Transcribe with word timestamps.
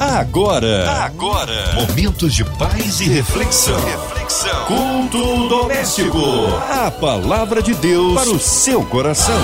Agora, 0.00 1.02
agora, 1.02 1.74
momentos 1.74 2.32
de 2.32 2.44
paz 2.44 3.00
e 3.00 3.08
reflexão. 3.08 3.80
Reflexão. 3.84 4.64
Culto 4.66 5.48
doméstico. 5.48 6.20
A 6.70 6.88
palavra 6.88 7.60
de 7.60 7.74
Deus 7.74 8.14
para 8.14 8.30
o 8.30 8.38
seu 8.38 8.84
coração. 8.84 9.34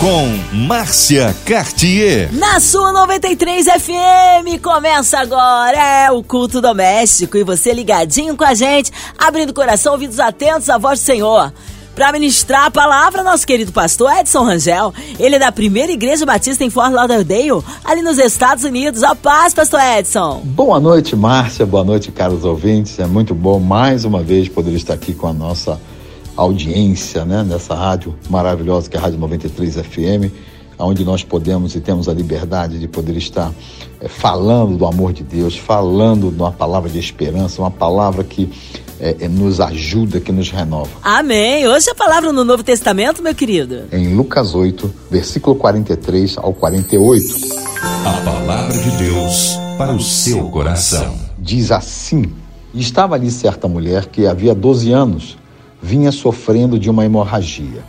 Com 0.00 0.56
Márcia 0.66 1.36
Cartier. 1.44 2.32
Na 2.32 2.58
sua 2.58 2.90
93 2.90 3.66
FM, 3.66 4.62
começa 4.62 5.18
agora 5.18 5.76
é 5.76 6.10
o 6.10 6.22
culto 6.22 6.62
doméstico 6.62 7.36
e 7.36 7.44
você 7.44 7.74
ligadinho 7.74 8.34
com 8.34 8.44
a 8.44 8.54
gente, 8.54 8.90
abrindo 9.18 9.52
coração, 9.52 9.92
ouvidos 9.92 10.18
atentos 10.18 10.70
à 10.70 10.78
voz 10.78 11.00
do 11.00 11.04
Senhor 11.04 11.52
para 11.94 12.12
ministrar 12.12 12.66
a 12.66 12.70
palavra 12.70 13.22
nosso 13.22 13.46
querido 13.46 13.72
pastor 13.72 14.12
Edson 14.12 14.44
Rangel. 14.44 14.92
Ele 15.18 15.36
é 15.36 15.38
da 15.38 15.52
Primeira 15.52 15.92
Igreja 15.92 16.24
Batista 16.24 16.64
em 16.64 16.70
Fort 16.70 16.92
Lauderdale, 16.92 17.62
ali 17.84 18.02
nos 18.02 18.18
Estados 18.18 18.64
Unidos. 18.64 19.02
A 19.02 19.14
paz, 19.14 19.54
pastor 19.54 19.80
Edson. 19.80 20.40
Boa 20.44 20.80
noite, 20.80 21.14
Márcia. 21.14 21.66
Boa 21.66 21.84
noite, 21.84 22.10
caros 22.10 22.44
ouvintes. 22.44 22.98
É 22.98 23.06
muito 23.06 23.34
bom 23.34 23.58
mais 23.58 24.04
uma 24.04 24.22
vez 24.22 24.48
poder 24.48 24.72
estar 24.72 24.94
aqui 24.94 25.14
com 25.14 25.26
a 25.26 25.32
nossa 25.32 25.80
audiência, 26.36 27.24
né, 27.24 27.42
nessa 27.42 27.74
rádio 27.74 28.14
maravilhosa 28.30 28.88
que 28.88 28.96
é 28.96 29.00
a 29.00 29.02
Rádio 29.02 29.18
93 29.18 29.76
FM, 29.76 30.32
onde 30.78 31.04
nós 31.04 31.22
podemos 31.22 31.74
e 31.74 31.80
temos 31.80 32.08
a 32.08 32.14
liberdade 32.14 32.78
de 32.78 32.88
poder 32.88 33.16
estar 33.16 33.52
é, 34.00 34.08
falando 34.08 34.76
do 34.76 34.86
amor 34.86 35.12
de 35.12 35.22
Deus, 35.22 35.56
falando 35.56 36.30
de 36.30 36.40
uma 36.40 36.50
palavra 36.50 36.88
de 36.88 36.98
esperança, 36.98 37.60
uma 37.60 37.70
palavra 37.70 38.24
que 38.24 38.50
é, 39.02 39.16
é, 39.24 39.28
nos 39.28 39.60
ajuda, 39.60 40.20
que 40.20 40.30
nos 40.30 40.48
renova. 40.48 40.90
Amém. 41.02 41.66
Hoje 41.66 41.90
a 41.90 41.94
palavra 41.94 42.32
no 42.32 42.44
Novo 42.44 42.62
Testamento, 42.62 43.20
meu 43.20 43.34
querido. 43.34 43.82
Em 43.90 44.14
Lucas 44.14 44.54
8, 44.54 44.94
versículo 45.10 45.56
43 45.56 46.38
ao 46.38 46.54
48. 46.54 47.34
A 48.06 48.12
palavra 48.24 48.78
de 48.78 48.90
Deus 48.92 49.58
para 49.76 49.92
o 49.92 50.00
seu 50.00 50.48
coração. 50.50 51.18
Diz 51.36 51.72
assim: 51.72 52.32
Estava 52.72 53.16
ali 53.16 53.28
certa 53.28 53.66
mulher 53.66 54.06
que 54.06 54.24
havia 54.24 54.54
12 54.54 54.92
anos 54.92 55.36
vinha 55.82 56.12
sofrendo 56.12 56.78
de 56.78 56.88
uma 56.88 57.04
hemorragia 57.04 57.82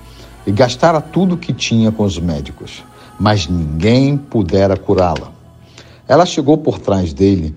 e 0.48 0.52
gastara 0.52 1.00
tudo 1.00 1.36
o 1.36 1.38
que 1.38 1.53
tinha 1.53 1.92
com 1.92 2.03
os 2.03 2.17
médicos, 2.17 2.83
mas 3.20 3.48
ninguém 3.48 4.17
pudera 4.17 4.75
curá-la. 4.75 5.31
Ela 6.08 6.25
chegou 6.25 6.58
por 6.58 6.80
trás 6.80 7.14
dele, 7.14 7.55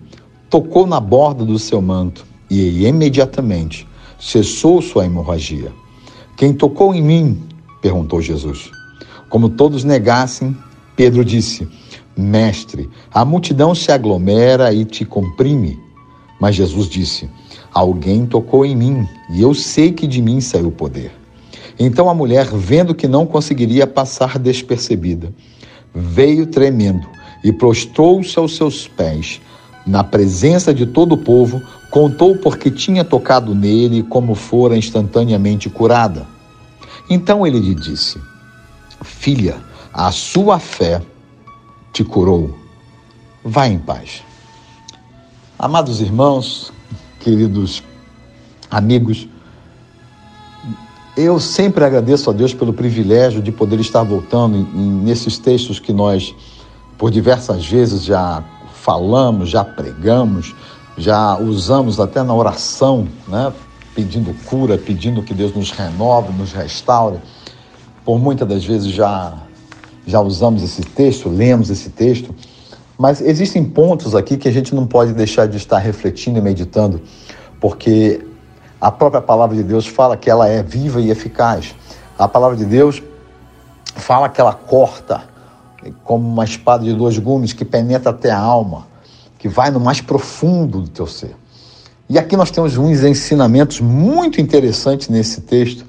tocou 0.51 0.87
na 0.87 1.01
borda 1.01 1.43
do 1.43 1.59
seu 1.59 1.81
manto 1.81 2.36
e 2.51 2.87
imediatamente 2.87 3.87
cessou 4.19 4.81
sua 4.81 5.07
hemorragia. 5.07 5.73
Quem 6.37 6.53
tocou 6.53 6.95
em 6.95 7.03
mim? 7.03 7.43
perguntou 7.81 8.21
Jesus. 8.21 8.71
Como 9.29 9.49
todos 9.49 9.85
negassem, 9.85 10.57
Pedro 10.95 11.25
disse: 11.25 11.69
Mestre, 12.17 12.89
a 13.13 13.25
multidão 13.25 13.75
se 13.75 13.93
aglomera 13.93 14.73
e 14.73 14.85
te 14.85 15.05
comprime. 15.05 15.79
Mas 16.41 16.55
Jesus 16.55 16.89
disse: 16.89 17.29
Alguém 17.73 18.27
tocou 18.27 18.65
em 18.65 18.75
mim 18.75 19.07
e 19.31 19.43
eu 19.43 19.53
sei 19.55 19.93
que 19.93 20.07
de 20.07 20.23
mim 20.23 20.41
saiu 20.41 20.69
o 20.69 20.73
poder. 20.73 21.13
Então 21.79 22.09
a 22.09 22.15
mulher, 22.15 22.47
vendo 22.47 22.95
que 22.95 23.07
não 23.07 23.27
conseguiria 23.27 23.87
passar 23.87 24.39
despercebida, 24.39 25.33
veio 25.95 26.47
tremendo 26.47 27.07
e 27.45 27.53
prostrou-se 27.53 28.39
aos 28.39 28.57
seus 28.57 28.89
pés, 28.89 29.41
na 29.87 30.03
presença 30.03 30.73
de 30.73 30.87
todo 30.87 31.13
o 31.13 31.19
povo, 31.19 31.63
Contou 31.97 32.37
porque 32.37 32.71
tinha 32.71 33.03
tocado 33.03 33.55
nele 33.55 34.03
como 34.03 34.35
fora 34.35 34.77
instantaneamente 34.77 35.71
curada. 35.71 36.27
Então 37.09 37.47
ele 37.47 37.59
lhe 37.59 37.75
disse: 37.75 38.21
Filha, 39.01 39.57
a 39.95 40.13
sua 40.13 40.59
fé 40.59 41.01
te 41.95 42.05
curou. 42.05 42.55
Vá 43.43 43.67
em 43.67 43.79
paz. 43.79 44.23
Amados 45.59 46.03
irmãos, 46.03 46.71
queridos 47.19 47.83
amigos, 48.71 49.27
eu 51.17 51.41
sempre 51.41 51.83
agradeço 51.83 52.29
a 52.29 52.35
Deus 52.35 52.53
pelo 52.53 52.75
privilégio 52.75 53.41
de 53.41 53.51
poder 53.51 53.81
estar 53.81 54.03
voltando 54.03 54.59
nesses 55.03 55.39
textos 55.39 55.81
que 55.81 55.95
nós, 55.95 56.35
por 56.99 57.11
diversas 57.11 57.67
vezes, 57.67 58.05
já 58.05 58.45
falamos, 58.83 59.49
já 59.49 59.65
pregamos, 59.65 60.55
já 60.97 61.39
usamos 61.39 62.01
até 62.01 62.23
na 62.23 62.35
oração, 62.35 63.07
né? 63.29 63.53
pedindo 63.95 64.35
cura, 64.45 64.77
pedindo 64.77 65.23
que 65.23 65.33
Deus 65.33 65.55
nos 65.55 65.71
renove, 65.71 66.33
nos 66.33 66.53
restaure. 66.53 67.19
Por 68.05 68.19
muitas 68.19 68.47
das 68.47 68.65
vezes 68.65 68.93
já, 68.93 69.35
já 70.07 70.21
usamos 70.21 70.63
esse 70.63 70.83
texto, 70.83 71.29
lemos 71.29 71.71
esse 71.71 71.91
texto, 71.91 72.35
mas 72.99 73.21
existem 73.21 73.65
pontos 73.65 74.15
aqui 74.15 74.37
que 74.37 74.49
a 74.49 74.53
gente 74.53 74.75
não 74.75 74.87
pode 74.87 75.13
deixar 75.13 75.47
de 75.47 75.57
estar 75.57 75.79
refletindo 75.79 76.39
e 76.39 76.43
meditando, 76.43 77.01
porque 77.61 78.25
a 78.81 78.91
própria 78.91 79.21
palavra 79.21 79.57
de 79.57 79.63
Deus 79.63 79.87
fala 79.87 80.17
que 80.17 80.31
ela 80.31 80.47
é 80.47 80.63
viva 80.63 81.01
e 81.01 81.11
eficaz. 81.11 81.75
A 82.19 82.29
palavra 82.29 82.57
de 82.57 82.65
Deus 82.65 83.03
fala 83.95 84.29
que 84.29 84.41
ela 84.41 84.53
corta 84.53 85.25
como 86.05 86.27
uma 86.29 86.45
espada 86.45 86.85
de 86.85 86.93
dois 86.93 87.19
gumes 87.19 87.53
que 87.53 87.65
penetra 87.65 88.11
até 88.11 88.31
a 88.31 88.39
alma 88.39 88.87
que 89.47 89.49
vai 89.49 89.71
no 89.71 89.79
mais 89.79 90.01
profundo 90.01 90.81
do 90.81 90.89
teu 90.89 91.07
ser. 91.07 91.37
E 92.09 92.19
aqui 92.19 92.37
nós 92.37 92.51
temos 92.51 92.77
uns 92.77 93.03
ensinamentos 93.05 93.81
muito 93.81 94.41
interessantes 94.41 95.09
nesse 95.09 95.41
texto, 95.41 95.85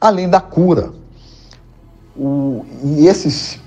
além 0.00 0.28
da 0.28 0.40
cura. 0.40 0.92
O, 2.16 2.64
e, 2.84 3.06
esses, 3.06 3.58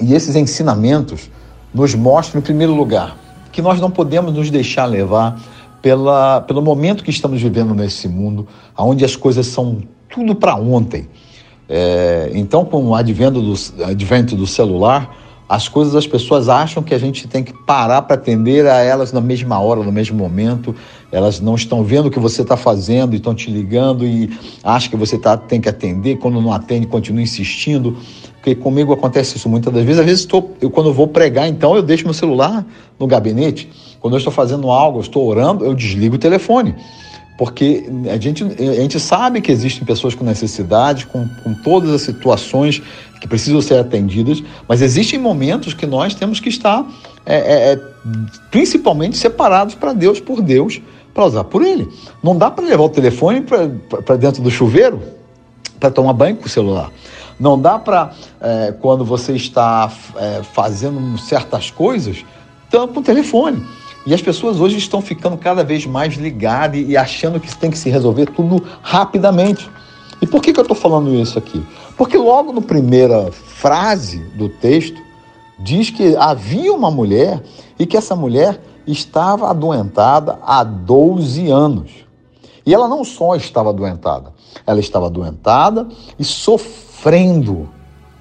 e 0.00 0.14
esses 0.14 0.36
ensinamentos 0.36 1.28
nos 1.74 1.94
mostram, 1.94 2.40
em 2.40 2.42
primeiro 2.42 2.72
lugar, 2.72 3.16
que 3.50 3.60
nós 3.60 3.80
não 3.80 3.90
podemos 3.90 4.32
nos 4.32 4.48
deixar 4.48 4.86
levar 4.86 5.40
pela, 5.82 6.40
pelo 6.42 6.62
momento 6.62 7.02
que 7.02 7.10
estamos 7.10 7.42
vivendo 7.42 7.74
nesse 7.74 8.06
mundo, 8.06 8.46
onde 8.78 9.04
as 9.04 9.16
coisas 9.16 9.46
são 9.46 9.82
tudo 10.08 10.36
para 10.36 10.54
ontem. 10.54 11.08
É, 11.68 12.30
então, 12.34 12.64
com 12.64 12.88
o 12.88 12.94
advento 12.94 13.40
do, 13.40 13.84
advento 13.84 14.36
do 14.36 14.46
celular, 14.46 15.16
as 15.50 15.66
coisas 15.66 15.96
as 15.96 16.06
pessoas 16.06 16.48
acham 16.48 16.80
que 16.80 16.94
a 16.94 16.98
gente 16.98 17.26
tem 17.26 17.42
que 17.42 17.52
parar 17.52 18.02
para 18.02 18.14
atender 18.14 18.68
a 18.68 18.76
elas 18.76 19.12
na 19.12 19.20
mesma 19.20 19.58
hora, 19.58 19.82
no 19.82 19.90
mesmo 19.90 20.16
momento. 20.16 20.72
Elas 21.10 21.40
não 21.40 21.56
estão 21.56 21.82
vendo 21.82 22.06
o 22.06 22.10
que 22.10 22.20
você 22.20 22.42
está 22.42 22.56
fazendo 22.56 23.14
e 23.14 23.16
estão 23.16 23.34
te 23.34 23.50
ligando 23.50 24.06
e 24.06 24.30
acham 24.62 24.88
que 24.88 24.96
você 24.96 25.18
tá, 25.18 25.36
tem 25.36 25.60
que 25.60 25.68
atender. 25.68 26.18
Quando 26.18 26.40
não 26.40 26.52
atende, 26.52 26.86
continua 26.86 27.20
insistindo. 27.20 27.96
Porque 28.34 28.54
comigo 28.54 28.92
acontece 28.92 29.38
isso 29.38 29.48
muitas 29.48 29.74
das 29.74 29.82
vezes. 29.82 29.98
Às 29.98 30.06
vezes, 30.06 30.24
tô, 30.24 30.50
eu, 30.60 30.70
quando 30.70 30.90
eu 30.90 30.94
vou 30.94 31.08
pregar, 31.08 31.48
então, 31.48 31.74
eu 31.74 31.82
deixo 31.82 32.04
meu 32.04 32.14
celular 32.14 32.64
no 32.96 33.08
gabinete. 33.08 33.68
Quando 33.98 34.14
eu 34.14 34.18
estou 34.18 34.32
fazendo 34.32 34.70
algo, 34.70 34.98
eu 34.98 35.02
estou 35.02 35.26
orando, 35.26 35.64
eu 35.64 35.74
desligo 35.74 36.14
o 36.14 36.18
telefone 36.18 36.76
porque 37.40 37.86
a 38.12 38.18
gente, 38.18 38.44
a 38.44 38.82
gente 38.82 39.00
sabe 39.00 39.40
que 39.40 39.50
existem 39.50 39.82
pessoas 39.82 40.14
com 40.14 40.22
necessidade, 40.22 41.06
com, 41.06 41.26
com 41.42 41.54
todas 41.54 41.88
as 41.88 42.02
situações 42.02 42.82
que 43.20 43.28
precisam 43.28 43.60
ser 43.60 43.78
atendidas, 43.78 44.42
mas 44.66 44.80
existem 44.80 45.18
momentos 45.18 45.74
que 45.74 45.86
nós 45.86 46.14
temos 46.14 46.40
que 46.40 46.48
estar 46.48 46.86
é, 47.26 47.36
é, 47.36 47.72
é 47.72 47.80
principalmente 48.50 49.16
separados 49.16 49.74
para 49.74 49.92
Deus 49.92 50.18
por 50.18 50.40
Deus, 50.40 50.80
para 51.12 51.26
usar 51.26 51.44
por 51.44 51.62
Ele. 51.62 51.88
Não 52.22 52.36
dá 52.36 52.50
para 52.50 52.64
levar 52.64 52.84
o 52.84 52.88
telefone 52.88 53.42
para 53.42 54.16
dentro 54.16 54.42
do 54.42 54.50
chuveiro 54.50 55.00
para 55.78 55.90
tomar 55.90 56.12
banho 56.12 56.36
com 56.36 56.46
o 56.46 56.48
celular. 56.48 56.90
Não 57.38 57.58
dá 57.58 57.78
para, 57.78 58.12
é, 58.40 58.74
quando 58.80 59.04
você 59.04 59.32
está 59.32 59.90
é, 60.16 60.42
fazendo 60.42 61.16
certas 61.18 61.70
coisas, 61.70 62.24
tampa 62.70 63.00
o 63.00 63.02
telefone. 63.02 63.64
E 64.06 64.14
as 64.14 64.20
pessoas 64.20 64.60
hoje 64.60 64.76
estão 64.78 65.00
ficando 65.00 65.36
cada 65.36 65.64
vez 65.64 65.86
mais 65.86 66.14
ligadas 66.14 66.82
e 66.86 66.96
achando 66.96 67.40
que 67.40 67.54
tem 67.56 67.70
que 67.70 67.78
se 67.78 67.88
resolver 67.90 68.26
tudo 68.26 68.62
rapidamente. 68.82 69.70
E 70.20 70.26
por 70.26 70.42
que, 70.42 70.52
que 70.52 70.60
eu 70.60 70.62
estou 70.62 70.76
falando 70.76 71.14
isso 71.14 71.38
aqui? 71.38 71.62
Porque 72.00 72.16
logo 72.16 72.50
na 72.50 72.62
primeira 72.62 73.30
frase 73.30 74.20
do 74.34 74.48
texto 74.48 74.98
diz 75.58 75.90
que 75.90 76.16
havia 76.16 76.72
uma 76.72 76.90
mulher 76.90 77.42
e 77.78 77.84
que 77.84 77.94
essa 77.94 78.16
mulher 78.16 78.58
estava 78.86 79.50
adoentada 79.50 80.38
há 80.40 80.64
12 80.64 81.50
anos. 81.50 81.90
E 82.64 82.72
ela 82.72 82.88
não 82.88 83.04
só 83.04 83.36
estava 83.36 83.68
adoentada, 83.68 84.32
ela 84.66 84.80
estava 84.80 85.08
adoentada 85.08 85.88
e 86.18 86.24
sofrendo, 86.24 87.68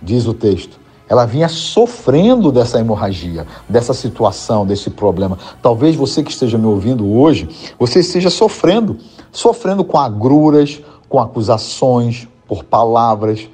diz 0.01 0.27
o 0.27 0.33
texto. 0.33 0.77
Ela 1.07 1.25
vinha 1.25 1.47
sofrendo 1.47 2.51
dessa 2.51 2.81
hemorragia, 2.81 3.47
dessa 3.69 3.93
situação, 3.93 4.65
desse 4.65 4.89
problema. 4.89 5.37
Talvez 5.61 5.95
você 5.95 6.21
que 6.21 6.31
esteja 6.31 6.57
me 6.57 6.65
ouvindo 6.65 7.09
hoje, 7.09 7.47
você 7.79 8.01
esteja 8.01 8.29
sofrendo, 8.29 8.97
sofrendo 9.31 9.85
com 9.85 9.97
agruras, 9.97 10.81
com 11.07 11.17
acusações, 11.17 12.27
por 12.45 12.65
palavras, 12.65 13.47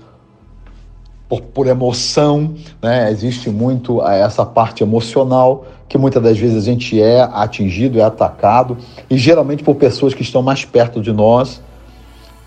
por, 1.28 1.42
por 1.42 1.68
emoção, 1.68 2.54
né? 2.82 3.12
Existe 3.12 3.50
muito 3.50 4.02
eh, 4.02 4.22
essa 4.22 4.46
parte 4.46 4.84
emocional 4.84 5.66
que 5.88 5.98
muitas 5.98 6.22
das 6.22 6.38
vezes 6.38 6.58
a 6.58 6.66
gente 6.66 7.00
é 7.02 7.22
atingido, 7.22 8.00
é 8.00 8.04
atacado, 8.04 8.78
e 9.10 9.18
geralmente 9.18 9.64
por 9.64 9.76
pessoas 9.76 10.14
que 10.14 10.24
estão 10.24 10.42
mais 10.42 10.66
perto 10.66 11.00
de 11.00 11.12
nós, 11.12 11.62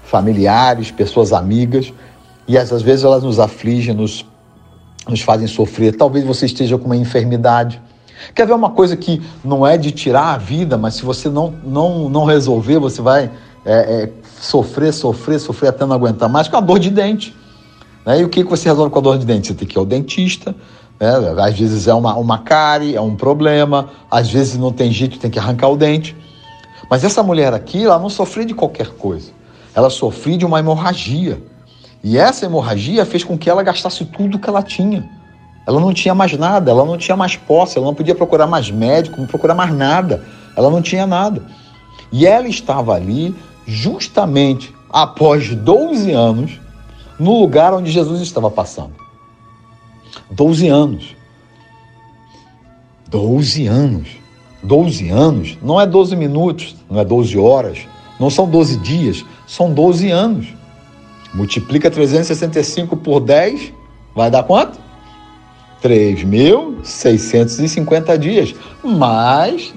familiares, 0.03 0.91
pessoas 0.91 1.33
amigas, 1.33 1.93
e 2.49 2.59
às 2.59 2.71
vezes 2.83 3.05
elas 3.05 3.23
nos 3.23 3.39
afligem, 3.39 3.95
nos 3.95 4.25
nos 5.09 5.23
fazem 5.23 5.47
sofrer. 5.47 5.97
Talvez 5.97 6.23
você 6.23 6.45
esteja 6.45 6.77
com 6.77 6.85
uma 6.85 6.97
enfermidade, 6.97 7.81
Quer 8.35 8.47
ver 8.47 8.53
uma 8.53 8.71
coisa 8.71 8.97
que 8.97 9.23
não 9.45 9.67
é 9.67 9.77
de 9.77 9.91
tirar 9.91 10.35
a 10.35 10.39
vida, 10.39 10.77
mas 10.77 10.95
se 10.95 11.05
você 11.05 11.29
não, 11.29 11.55
não, 11.65 12.09
não 12.09 12.25
resolver, 12.25 12.79
você 12.79 13.01
vai 13.01 13.31
é, 13.65 14.03
é, 14.03 14.13
sofrer, 14.41 14.93
sofrer, 14.93 15.39
sofrer 15.39 15.69
até 15.69 15.85
não 15.87 15.95
aguentar 15.95 16.29
mais, 16.29 16.49
com 16.49 16.57
a 16.57 16.61
dor 16.61 16.79
de 16.79 16.91
dente. 16.91 17.37
Né? 18.09 18.23
E 18.23 18.25
o 18.25 18.29
que, 18.31 18.43
você 18.43 18.71
resolve 18.71 18.91
com 18.91 19.01
a 19.01 19.03
dor 19.03 19.19
de 19.19 19.27
dente? 19.27 19.49
Você 19.49 19.55
tem 19.55 19.69
que 19.69 19.77
ir 19.77 19.79
ao 19.79 19.85
dentista, 19.85 20.57
né? 20.99 21.13
às 21.43 21.59
vezes 21.59 21.87
é 21.87 21.93
uma, 21.93 22.17
uma 22.17 22.39
cárie, 22.39 22.97
é 22.97 23.01
um 23.03 23.15
problema, 23.15 23.91
às 24.11 24.31
vezes 24.31 24.57
não 24.57 24.73
tem 24.73 24.91
jeito, 24.91 25.19
tem 25.19 25.31
que 25.31 25.39
arrancar 25.39 25.69
o 25.69 25.77
dente. 25.77 26.17
Mas 26.91 27.05
essa 27.05 27.23
mulher 27.23 27.53
aqui, 27.53 27.85
ela 27.85 27.99
não 27.99 28.09
sofreu 28.09 28.47
de 28.47 28.55
qualquer 28.55 28.89
coisa. 28.93 29.31
Ela 29.75 29.91
sofreu 29.91 30.39
de 30.39 30.47
uma 30.47 30.59
hemorragia. 30.59 31.43
E 32.03 32.17
essa 32.17 32.47
hemorragia 32.47 33.05
fez 33.05 33.23
com 33.23 33.37
que 33.37 33.51
ela 33.51 33.63
gastasse 33.63 34.07
tudo 34.07 34.39
que 34.39 34.49
ela 34.49 34.63
tinha. 34.63 35.07
Ela 35.67 35.79
não 35.79 35.93
tinha 35.93 36.15
mais 36.15 36.33
nada, 36.33 36.71
ela 36.71 36.87
não 36.87 36.97
tinha 36.97 37.15
mais 37.15 37.37
posse, 37.37 37.77
ela 37.77 37.87
não 37.87 37.95
podia 37.95 38.15
procurar 38.15 38.47
mais 38.47 38.71
médico, 38.71 39.21
não 39.21 39.27
procurar 39.27 39.55
mais 39.55 39.71
nada. 39.71 40.25
Ela 40.57 40.71
não 40.71 40.81
tinha 40.81 41.07
nada. 41.07 41.43
E 42.11 42.27
ela 42.27 42.49
estava 42.49 42.95
ali 42.95 43.37
justamente 43.67 44.75
após 44.91 45.55
12 45.55 46.11
anos 46.13 46.59
no 47.19 47.41
lugar 47.41 47.75
onde 47.75 47.91
Jesus 47.91 48.21
estava 48.21 48.51
passando. 48.51 48.95
12 50.31 50.69
anos. 50.69 51.17
12 53.09 53.67
anos. 53.67 54.19
12 54.63 55.11
anos 55.11 55.59
não 55.63 55.81
é 55.81 55.87
12 55.87 56.15
minutos, 56.17 56.75
não 56.91 57.01
é 57.01 57.05
12 57.05 57.39
horas, 57.39 57.79
não 58.19 58.29
são 58.29 58.49
12 58.49 58.79
dias, 58.79 59.25
são 59.47 59.73
12 59.73 60.11
anos. 60.11 60.49
Multiplica 61.33 61.89
365 61.91 62.97
por 62.97 63.21
10, 63.21 63.73
vai 64.15 64.31
dar 64.31 64.43
quanto? 64.43 64.79
3.650 65.83 68.19
dias. 68.19 68.55
Mas, 68.83 69.75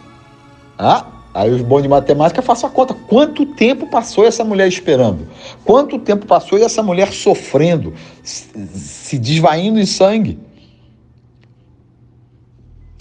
ah, 0.77 1.05
aí 1.33 1.49
os 1.49 1.61
bons 1.61 1.81
de 1.81 1.87
matemática 1.87 2.41
façam 2.41 2.69
a 2.69 2.73
conta. 2.73 2.93
Quanto 2.93 3.45
tempo 3.45 3.87
passou 3.87 4.25
essa 4.25 4.43
mulher 4.43 4.67
esperando? 4.67 5.27
Quanto 5.63 5.97
tempo 5.99 6.25
passou 6.25 6.57
essa 6.57 6.83
mulher 6.83 7.11
sofrendo, 7.11 7.93
se 8.23 9.17
desvaindo 9.17 9.79
em 9.79 9.85
sangue? 9.85 10.39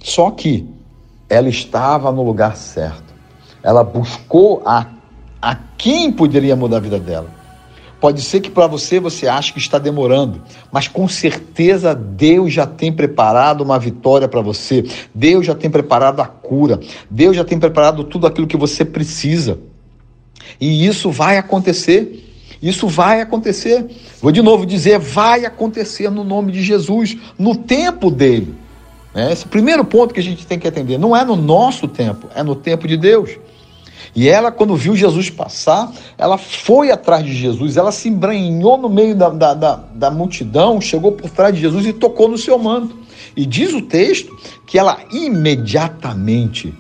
Só 0.03 0.31
que 0.31 0.67
ela 1.29 1.49
estava 1.49 2.11
no 2.11 2.23
lugar 2.23 2.57
certo. 2.57 3.15
Ela 3.63 3.85
buscou 3.85 4.63
a, 4.65 4.87
a 5.41 5.55
quem 5.77 6.11
poderia 6.11 6.57
mudar 6.57 6.79
a 6.79 6.81
vida 6.81 6.99
dela. 6.99 7.40
Pode 8.01 8.23
ser 8.23 8.41
que 8.41 8.51
para 8.51 8.67
você 8.67 8.99
você 8.99 9.29
ache 9.29 9.53
que 9.53 9.59
está 9.59 9.79
demorando, 9.79 10.41
mas 10.73 10.89
com 10.89 11.07
certeza 11.07 11.95
Deus 11.95 12.53
já 12.53 12.67
tem 12.67 12.91
preparado 12.91 13.61
uma 13.61 13.79
vitória 13.79 14.27
para 14.27 14.41
você. 14.41 14.85
Deus 15.15 15.45
já 15.45 15.55
tem 15.55 15.69
preparado 15.71 16.21
a 16.21 16.27
cura. 16.27 16.81
Deus 17.11 17.37
já 17.37 17.45
tem 17.45 17.59
preparado 17.59 18.05
tudo 18.05 18.27
aquilo 18.27 18.47
que 18.47 18.57
você 18.57 18.85
precisa. 18.87 19.59
E 20.59 20.87
isso 20.87 21.11
vai 21.11 21.37
acontecer. 21.37 22.27
Isso 22.63 22.89
vai 22.89 23.21
acontecer. 23.21 23.87
Vou 24.21 24.33
de 24.33 24.41
novo 24.41 24.65
dizer, 24.65 24.99
vai 24.99 25.45
acontecer 25.45 26.11
no 26.11 26.25
nome 26.25 26.53
de 26.53 26.63
Jesus, 26.63 27.17
no 27.39 27.55
tempo 27.55 28.11
dele. 28.11 28.55
É 29.15 29.33
esse 29.33 29.47
primeiro 29.47 29.85
ponto 29.85 30.15
que 30.15 30.21
a 30.21 30.23
gente 30.23 30.47
tem 30.47 30.59
que 30.59 30.69
atender. 30.69 30.99
Não 30.99 31.17
é 31.17 31.25
no 31.25 31.37
nosso 31.37 31.89
tempo, 31.89 32.29
é 32.35 32.43
no 32.43 32.55
tempo 32.55 32.87
de 32.87 32.97
Deus. 32.97 33.31
E 34.15 34.29
ela, 34.29 34.51
quando 34.51 34.75
viu 34.75 34.97
Jesus 34.97 35.31
passar, 35.31 35.93
ela 36.19 36.37
foi 36.37 36.91
atrás 36.91 37.25
de 37.25 37.33
Jesus, 37.35 37.77
ela 37.77 37.93
se 37.93 38.09
embranhou 38.09 38.77
no 38.77 38.89
meio 38.89 39.15
da, 39.15 39.29
da, 39.29 39.55
da, 39.55 39.77
da 39.95 40.11
multidão, 40.11 40.81
chegou 40.81 41.13
por 41.13 41.31
trás 41.31 41.55
de 41.55 41.61
Jesus 41.61 41.87
e 41.87 41.93
tocou 41.93 42.29
no 42.29 42.39
seu 42.39 42.59
manto. 42.59 42.97
E 43.37 43.47
diz 43.47 43.73
o 43.73 43.83
texto 43.83 44.37
que 44.67 44.79
ela 44.79 44.99
imediatamente 45.13 46.75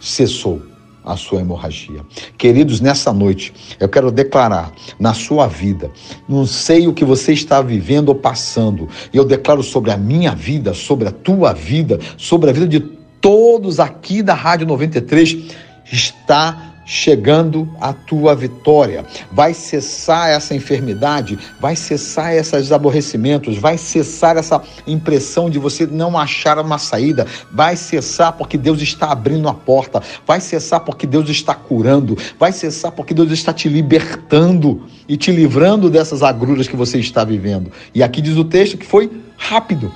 cessou 0.00 0.62
a 1.04 1.16
sua 1.16 1.40
hemorragia. 1.40 2.04
Queridos, 2.36 2.80
nessa 2.80 3.12
noite 3.12 3.52
eu 3.78 3.88
quero 3.88 4.10
declarar 4.10 4.72
na 4.98 5.14
sua 5.14 5.46
vida, 5.46 5.90
não 6.28 6.46
sei 6.46 6.86
o 6.86 6.92
que 6.92 7.04
você 7.04 7.32
está 7.32 7.60
vivendo 7.62 8.10
ou 8.10 8.14
passando, 8.14 8.88
eu 9.12 9.24
declaro 9.24 9.62
sobre 9.62 9.90
a 9.90 9.96
minha 9.96 10.34
vida, 10.34 10.74
sobre 10.74 11.08
a 11.08 11.12
tua 11.12 11.52
vida, 11.52 11.98
sobre 12.16 12.50
a 12.50 12.52
vida 12.52 12.68
de 12.68 12.80
todos 13.20 13.80
aqui 13.80 14.22
da 14.22 14.34
Rádio 14.34 14.66
93, 14.66 15.54
está 15.92 16.69
chegando 16.90 17.68
a 17.80 17.92
tua 17.92 18.34
vitória. 18.34 19.06
Vai 19.30 19.54
cessar 19.54 20.28
essa 20.28 20.56
enfermidade, 20.56 21.38
vai 21.60 21.76
cessar 21.76 22.34
esses 22.34 22.72
aborrecimentos, 22.72 23.56
vai 23.56 23.78
cessar 23.78 24.36
essa 24.36 24.60
impressão 24.88 25.48
de 25.48 25.56
você 25.56 25.86
não 25.86 26.18
achar 26.18 26.58
uma 26.58 26.78
saída, 26.78 27.28
vai 27.52 27.76
cessar 27.76 28.32
porque 28.32 28.58
Deus 28.58 28.82
está 28.82 29.12
abrindo 29.12 29.48
a 29.48 29.54
porta, 29.54 30.02
vai 30.26 30.40
cessar 30.40 30.80
porque 30.80 31.06
Deus 31.06 31.30
está 31.30 31.54
curando, 31.54 32.18
vai 32.36 32.50
cessar 32.50 32.90
porque 32.90 33.14
Deus 33.14 33.30
está 33.30 33.52
te 33.52 33.68
libertando 33.68 34.82
e 35.08 35.16
te 35.16 35.30
livrando 35.30 35.88
dessas 35.88 36.24
agruras 36.24 36.66
que 36.66 36.74
você 36.74 36.98
está 36.98 37.22
vivendo. 37.22 37.70
E 37.94 38.02
aqui 38.02 38.20
diz 38.20 38.36
o 38.36 38.44
texto 38.44 38.76
que 38.76 38.84
foi 38.84 39.08
rápido, 39.36 39.92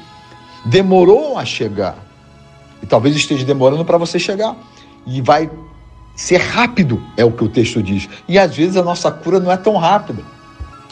demorou 0.64 1.37
a 1.37 1.44
chegar. 1.44 1.99
E 2.81 2.87
talvez 2.87 3.17
esteja 3.17 3.44
demorando 3.44 3.85
para 3.85 3.99
você 3.99 4.17
chegar. 4.17 4.56
E 5.06 5.20
vai 5.20 5.50
ser 6.14 6.38
rápido, 6.38 7.02
é 7.16 7.25
o 7.25 7.32
que 7.32 7.44
o 7.44 7.49
texto 7.49 7.82
diz. 7.82 8.08
E 8.28 8.38
às 8.38 8.55
vezes 8.55 8.76
a 8.76 8.82
nossa 8.82 9.11
cura 9.11 9.40
não 9.40 9.50
é 9.50 9.56
tão 9.56 9.76
rápida. 9.76 10.22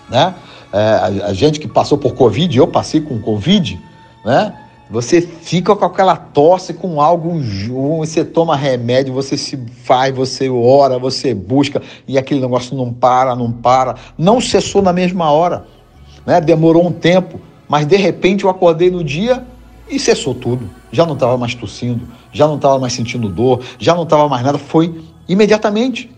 Né? 0.08 0.34
É, 0.72 0.78
a, 0.78 1.26
a, 1.26 1.32
gente 1.32 1.60
que 1.60 1.68
passou 1.68 1.98
por 1.98 2.14
Covid, 2.14 2.56
eu 2.56 2.66
passei 2.66 3.00
com 3.00 3.20
Covid, 3.20 3.78
né? 4.24 4.54
Você 4.90 5.22
fica 5.22 5.74
com 5.74 5.86
aquela 5.86 6.14
tosse, 6.14 6.74
com 6.74 7.00
algo, 7.00 7.40
você 7.96 8.22
toma 8.22 8.54
remédio, 8.54 9.14
você 9.14 9.38
se 9.38 9.58
faz, 9.84 10.14
você 10.14 10.50
ora, 10.50 10.98
você 10.98 11.32
busca, 11.32 11.80
e 12.06 12.18
aquele 12.18 12.40
negócio 12.40 12.76
não 12.76 12.92
para, 12.92 13.34
não 13.34 13.50
para. 13.50 13.94
Não 14.18 14.38
cessou 14.38 14.82
na 14.82 14.92
mesma 14.92 15.30
hora. 15.30 15.66
Né? 16.26 16.42
Demorou 16.42 16.86
um 16.86 16.92
tempo, 16.92 17.40
mas 17.66 17.86
de 17.86 17.96
repente 17.96 18.44
eu 18.44 18.50
acordei 18.50 18.90
no 18.90 19.02
dia 19.02 19.46
e 19.88 19.98
cessou 19.98 20.34
tudo. 20.34 20.68
Já 20.90 21.06
não 21.06 21.14
estava 21.14 21.38
mais 21.38 21.54
tossindo, 21.54 22.06
já 22.30 22.46
não 22.46 22.56
estava 22.56 22.78
mais 22.78 22.92
sentindo 22.92 23.30
dor, 23.30 23.60
já 23.78 23.94
não 23.94 24.02
estava 24.02 24.28
mais 24.28 24.44
nada. 24.44 24.58
Foi 24.58 24.94
Imediatamente. 25.32 26.10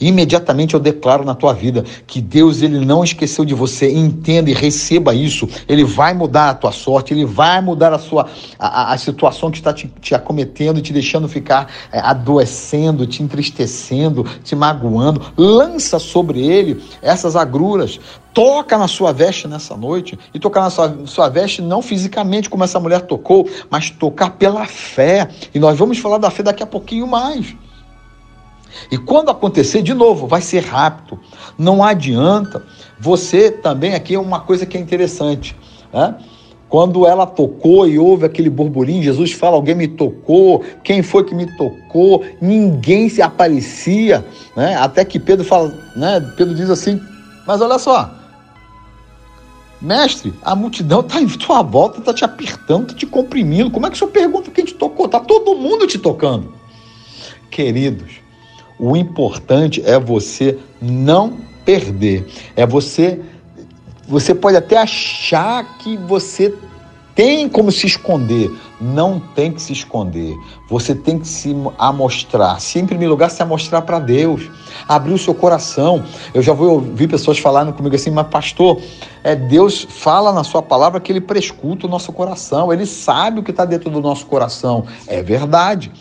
Imediatamente 0.00 0.72
eu 0.72 0.80
declaro 0.80 1.24
na 1.24 1.34
tua 1.34 1.52
vida 1.52 1.84
que 2.06 2.22
Deus 2.22 2.62
ele 2.62 2.84
não 2.84 3.04
esqueceu 3.04 3.44
de 3.44 3.52
você. 3.54 3.92
Entenda 3.92 4.50
e 4.50 4.54
receba 4.54 5.14
isso. 5.14 5.46
Ele 5.68 5.84
vai 5.84 6.14
mudar 6.14 6.48
a 6.48 6.54
tua 6.54 6.72
sorte, 6.72 7.12
ele 7.12 7.26
vai 7.26 7.60
mudar 7.60 7.92
a 7.92 7.98
sua 7.98 8.26
a, 8.58 8.94
a 8.94 8.98
situação 8.98 9.50
que 9.50 9.58
está 9.58 9.74
te, 9.74 9.92
te 10.00 10.14
acometendo 10.14 10.80
te 10.80 10.90
deixando 10.90 11.28
ficar 11.28 11.70
é, 11.92 12.00
adoecendo, 12.00 13.06
te 13.06 13.22
entristecendo, 13.22 14.24
te 14.42 14.56
magoando. 14.56 15.20
Lança 15.36 15.98
sobre 15.98 16.40
ele 16.40 16.82
essas 17.02 17.36
agruras. 17.36 18.00
Toca 18.32 18.78
na 18.78 18.88
sua 18.88 19.12
veste 19.12 19.46
nessa 19.46 19.76
noite 19.76 20.18
e 20.32 20.38
tocar 20.40 20.62
na 20.62 20.70
sua, 20.70 20.96
sua 21.04 21.28
veste 21.28 21.60
não 21.60 21.82
fisicamente 21.82 22.48
como 22.48 22.64
essa 22.64 22.80
mulher 22.80 23.02
tocou, 23.02 23.46
mas 23.68 23.90
tocar 23.90 24.30
pela 24.30 24.64
fé. 24.64 25.28
E 25.54 25.58
nós 25.58 25.78
vamos 25.78 25.98
falar 25.98 26.16
da 26.16 26.30
fé 26.30 26.42
daqui 26.42 26.62
a 26.62 26.66
pouquinho 26.66 27.06
mais. 27.06 27.54
E 28.90 28.98
quando 28.98 29.30
acontecer, 29.30 29.82
de 29.82 29.94
novo, 29.94 30.26
vai 30.26 30.40
ser 30.40 30.64
rápido. 30.64 31.18
Não 31.58 31.82
adianta. 31.82 32.64
Você 32.98 33.50
também, 33.50 33.94
aqui 33.94 34.14
é 34.14 34.20
uma 34.20 34.40
coisa 34.40 34.66
que 34.66 34.76
é 34.76 34.80
interessante. 34.80 35.56
Né? 35.92 36.14
Quando 36.68 37.06
ela 37.06 37.26
tocou 37.26 37.86
e 37.86 37.98
houve 37.98 38.24
aquele 38.24 38.48
burburinho, 38.48 39.02
Jesus 39.02 39.32
fala: 39.32 39.56
Alguém 39.56 39.74
me 39.74 39.86
tocou, 39.86 40.64
quem 40.82 41.02
foi 41.02 41.22
que 41.24 41.34
me 41.34 41.46
tocou? 41.56 42.24
Ninguém 42.40 43.08
se 43.10 43.20
aparecia. 43.20 44.24
Né? 44.56 44.74
Até 44.76 45.04
que 45.04 45.18
Pedro 45.18 45.44
fala, 45.44 45.68
né? 45.94 46.18
Pedro 46.34 46.54
diz 46.54 46.70
assim: 46.70 46.98
Mas 47.46 47.60
olha 47.60 47.78
só, 47.78 48.10
mestre, 49.82 50.32
a 50.42 50.54
multidão 50.54 51.00
está 51.00 51.20
em 51.20 51.26
tua 51.26 51.60
volta, 51.60 51.98
está 51.98 52.14
te 52.14 52.24
apertando, 52.24 52.84
está 52.84 52.94
te 52.94 53.06
comprimindo. 53.06 53.70
Como 53.70 53.86
é 53.86 53.90
que 53.90 53.96
o 53.96 53.98
senhor 53.98 54.10
pergunta 54.10 54.50
quem 54.50 54.64
te 54.64 54.72
tocou? 54.72 55.06
Está 55.06 55.20
todo 55.20 55.54
mundo 55.54 55.86
te 55.86 55.98
tocando. 55.98 56.54
Queridos, 57.50 58.12
o 58.82 58.96
importante 58.96 59.80
é 59.86 59.96
você 59.96 60.58
não 60.80 61.34
perder. 61.64 62.26
É 62.56 62.66
você. 62.66 63.20
Você 64.08 64.34
pode 64.34 64.56
até 64.56 64.76
achar 64.76 65.78
que 65.78 65.96
você 65.96 66.52
tem 67.14 67.48
como 67.48 67.70
se 67.70 67.86
esconder. 67.86 68.50
Não 68.80 69.20
tem 69.20 69.52
que 69.52 69.62
se 69.62 69.72
esconder. 69.72 70.34
Você 70.68 70.96
tem 70.96 71.20
que 71.20 71.28
se 71.28 71.54
amostrar. 71.78 72.60
Se 72.60 72.80
em 72.80 72.84
primeiro 72.84 73.12
lugar 73.12 73.30
se 73.30 73.40
amostrar 73.40 73.82
para 73.82 74.00
Deus. 74.00 74.50
Abrir 74.88 75.12
o 75.12 75.18
seu 75.18 75.32
coração. 75.32 76.02
Eu 76.34 76.42
já 76.42 76.52
vou 76.52 76.72
ouvir 76.72 77.06
pessoas 77.06 77.38
falando 77.38 77.72
comigo 77.72 77.94
assim, 77.94 78.10
mas 78.10 78.26
pastor, 78.26 78.82
é 79.22 79.36
Deus 79.36 79.86
fala 79.88 80.32
na 80.32 80.42
sua 80.42 80.60
palavra 80.60 80.98
que 80.98 81.12
ele 81.12 81.20
prescuta 81.20 81.86
o 81.86 81.88
nosso 81.88 82.12
coração. 82.12 82.72
Ele 82.72 82.84
sabe 82.84 83.38
o 83.38 83.44
que 83.44 83.52
está 83.52 83.64
dentro 83.64 83.88
do 83.90 84.00
nosso 84.00 84.26
coração. 84.26 84.84
É 85.06 85.22
verdade. 85.22 85.92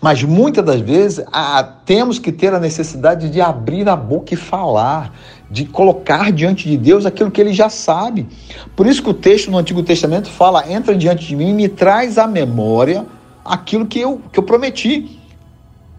Mas 0.00 0.22
muitas 0.22 0.64
das 0.64 0.80
vezes 0.80 1.24
a, 1.32 1.62
temos 1.62 2.18
que 2.18 2.30
ter 2.30 2.52
a 2.52 2.60
necessidade 2.60 3.30
de 3.30 3.40
abrir 3.40 3.88
a 3.88 3.96
boca 3.96 4.34
e 4.34 4.36
falar, 4.36 5.14
de 5.50 5.64
colocar 5.64 6.30
diante 6.32 6.68
de 6.68 6.76
Deus 6.76 7.06
aquilo 7.06 7.30
que 7.30 7.40
ele 7.40 7.52
já 7.52 7.68
sabe. 7.68 8.26
Por 8.76 8.86
isso 8.86 9.02
que 9.02 9.10
o 9.10 9.14
texto 9.14 9.50
no 9.50 9.58
Antigo 9.58 9.82
Testamento 9.82 10.28
fala: 10.28 10.70
entra 10.70 10.96
diante 10.96 11.26
de 11.26 11.36
mim 11.36 11.50
e 11.50 11.54
me 11.54 11.68
traz 11.68 12.18
à 12.18 12.26
memória 12.26 13.06
aquilo 13.44 13.86
que 13.86 14.00
eu, 14.00 14.20
que 14.32 14.38
eu 14.38 14.42
prometi. 14.42 15.19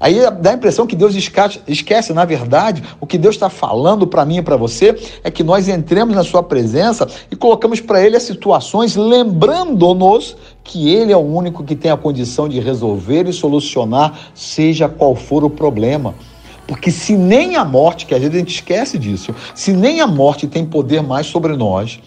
Aí 0.01 0.19
dá 0.41 0.49
a 0.49 0.53
impressão 0.55 0.87
que 0.87 0.95
Deus 0.95 1.15
esquece, 1.15 2.11
na 2.11 2.25
verdade, 2.25 2.81
o 2.99 3.05
que 3.05 3.19
Deus 3.19 3.35
está 3.35 3.51
falando 3.51 4.07
para 4.07 4.25
mim 4.25 4.37
e 4.37 4.41
para 4.41 4.57
você 4.57 4.99
é 5.23 5.29
que 5.29 5.43
nós 5.43 5.69
entremos 5.69 6.15
na 6.15 6.23
Sua 6.23 6.41
presença 6.41 7.07
e 7.29 7.35
colocamos 7.35 7.79
para 7.79 8.03
Ele 8.03 8.17
as 8.17 8.23
situações, 8.23 8.95
lembrando-nos 8.95 10.35
que 10.63 10.89
Ele 10.89 11.13
é 11.13 11.17
o 11.17 11.19
único 11.19 11.63
que 11.63 11.75
tem 11.75 11.91
a 11.91 11.97
condição 11.97 12.49
de 12.49 12.59
resolver 12.59 13.27
e 13.27 13.33
solucionar, 13.33 14.31
seja 14.33 14.89
qual 14.89 15.15
for 15.15 15.43
o 15.43 15.49
problema. 15.51 16.15
Porque 16.65 16.89
se 16.89 17.15
nem 17.15 17.55
a 17.55 17.63
morte, 17.63 18.07
que 18.07 18.15
às 18.15 18.21
vezes 18.21 18.35
a 18.35 18.39
gente 18.39 18.55
esquece 18.55 18.97
disso, 18.97 19.35
se 19.53 19.71
nem 19.71 20.01
a 20.01 20.07
morte 20.07 20.47
tem 20.47 20.65
poder 20.65 21.03
mais 21.03 21.27
sobre 21.27 21.55
nós, 21.55 21.99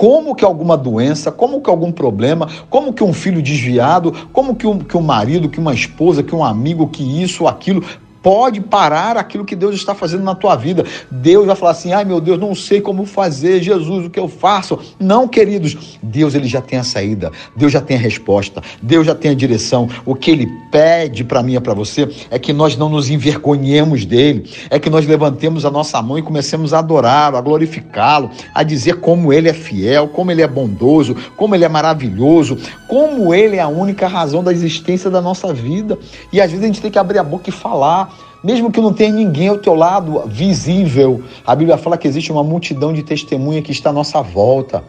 como 0.00 0.34
que 0.34 0.46
alguma 0.46 0.78
doença, 0.78 1.30
como 1.30 1.60
que 1.60 1.68
algum 1.68 1.92
problema, 1.92 2.48
como 2.70 2.90
que 2.90 3.04
um 3.04 3.12
filho 3.12 3.42
desviado, 3.42 4.10
como 4.32 4.56
que 4.56 4.66
um, 4.66 4.78
que 4.78 4.96
um 4.96 5.02
marido, 5.02 5.46
que 5.46 5.60
uma 5.60 5.74
esposa, 5.74 6.22
que 6.22 6.34
um 6.34 6.42
amigo, 6.42 6.88
que 6.88 7.22
isso, 7.22 7.46
aquilo, 7.46 7.84
pode 8.22 8.60
parar 8.60 9.16
aquilo 9.16 9.44
que 9.44 9.56
Deus 9.56 9.74
está 9.74 9.94
fazendo 9.94 10.22
na 10.22 10.34
tua 10.34 10.56
vida. 10.56 10.84
Deus 11.10 11.46
vai 11.46 11.56
falar 11.56 11.72
assim: 11.72 11.92
ai 11.92 12.04
meu 12.04 12.20
Deus, 12.20 12.38
não 12.38 12.54
sei 12.54 12.80
como 12.80 13.04
fazer, 13.04 13.62
Jesus, 13.62 14.06
o 14.06 14.10
que 14.10 14.18
eu 14.18 14.28
faço? 14.28 14.78
Não, 14.98 15.26
queridos, 15.26 15.98
Deus 16.02 16.34
ele 16.34 16.46
já 16.46 16.60
tem 16.60 16.78
a 16.78 16.84
saída, 16.84 17.30
Deus 17.56 17.72
já 17.72 17.80
tem 17.80 17.96
a 17.96 18.00
resposta, 18.00 18.62
Deus 18.82 19.06
já 19.06 19.14
tem 19.14 19.30
a 19.30 19.34
direção. 19.34 19.88
O 20.04 20.14
que 20.14 20.30
ele 20.30 20.48
pede 20.70 21.24
para 21.24 21.42
mim 21.42 21.54
e 21.54 21.60
para 21.60 21.74
você 21.74 22.08
é 22.30 22.38
que 22.38 22.52
nós 22.52 22.76
não 22.76 22.88
nos 22.88 23.10
envergonhemos 23.10 24.04
dele, 24.04 24.50
é 24.68 24.78
que 24.78 24.90
nós 24.90 25.06
levantemos 25.06 25.64
a 25.64 25.70
nossa 25.70 26.00
mão 26.02 26.18
e 26.18 26.22
comecemos 26.22 26.72
a 26.72 26.78
adorá-lo, 26.78 27.36
a 27.36 27.40
glorificá-lo, 27.40 28.30
a 28.54 28.62
dizer 28.62 29.00
como 29.00 29.32
ele 29.32 29.48
é 29.48 29.54
fiel, 29.54 30.08
como 30.08 30.30
ele 30.30 30.42
é 30.42 30.48
bondoso, 30.48 31.16
como 31.36 31.54
ele 31.54 31.64
é 31.64 31.68
maravilhoso, 31.68 32.58
como 32.88 33.34
ele 33.34 33.56
é 33.56 33.60
a 33.60 33.68
única 33.68 34.06
razão 34.06 34.42
da 34.42 34.52
existência 34.52 35.10
da 35.10 35.20
nossa 35.20 35.52
vida. 35.52 35.98
E 36.32 36.40
às 36.40 36.50
vezes 36.50 36.64
a 36.64 36.66
gente 36.66 36.80
tem 36.80 36.90
que 36.90 36.98
abrir 36.98 37.18
a 37.18 37.24
boca 37.24 37.48
e 37.48 37.52
falar 37.52 38.09
mesmo 38.42 38.70
que 38.70 38.80
não 38.80 38.92
tenha 38.92 39.12
ninguém 39.12 39.48
ao 39.48 39.58
teu 39.58 39.74
lado 39.74 40.22
visível. 40.26 41.22
A 41.46 41.54
Bíblia 41.54 41.76
fala 41.76 41.98
que 41.98 42.08
existe 42.08 42.32
uma 42.32 42.42
multidão 42.42 42.92
de 42.92 43.02
testemunha 43.02 43.62
que 43.62 43.72
está 43.72 43.90
à 43.90 43.92
nossa 43.92 44.22
volta. 44.22 44.82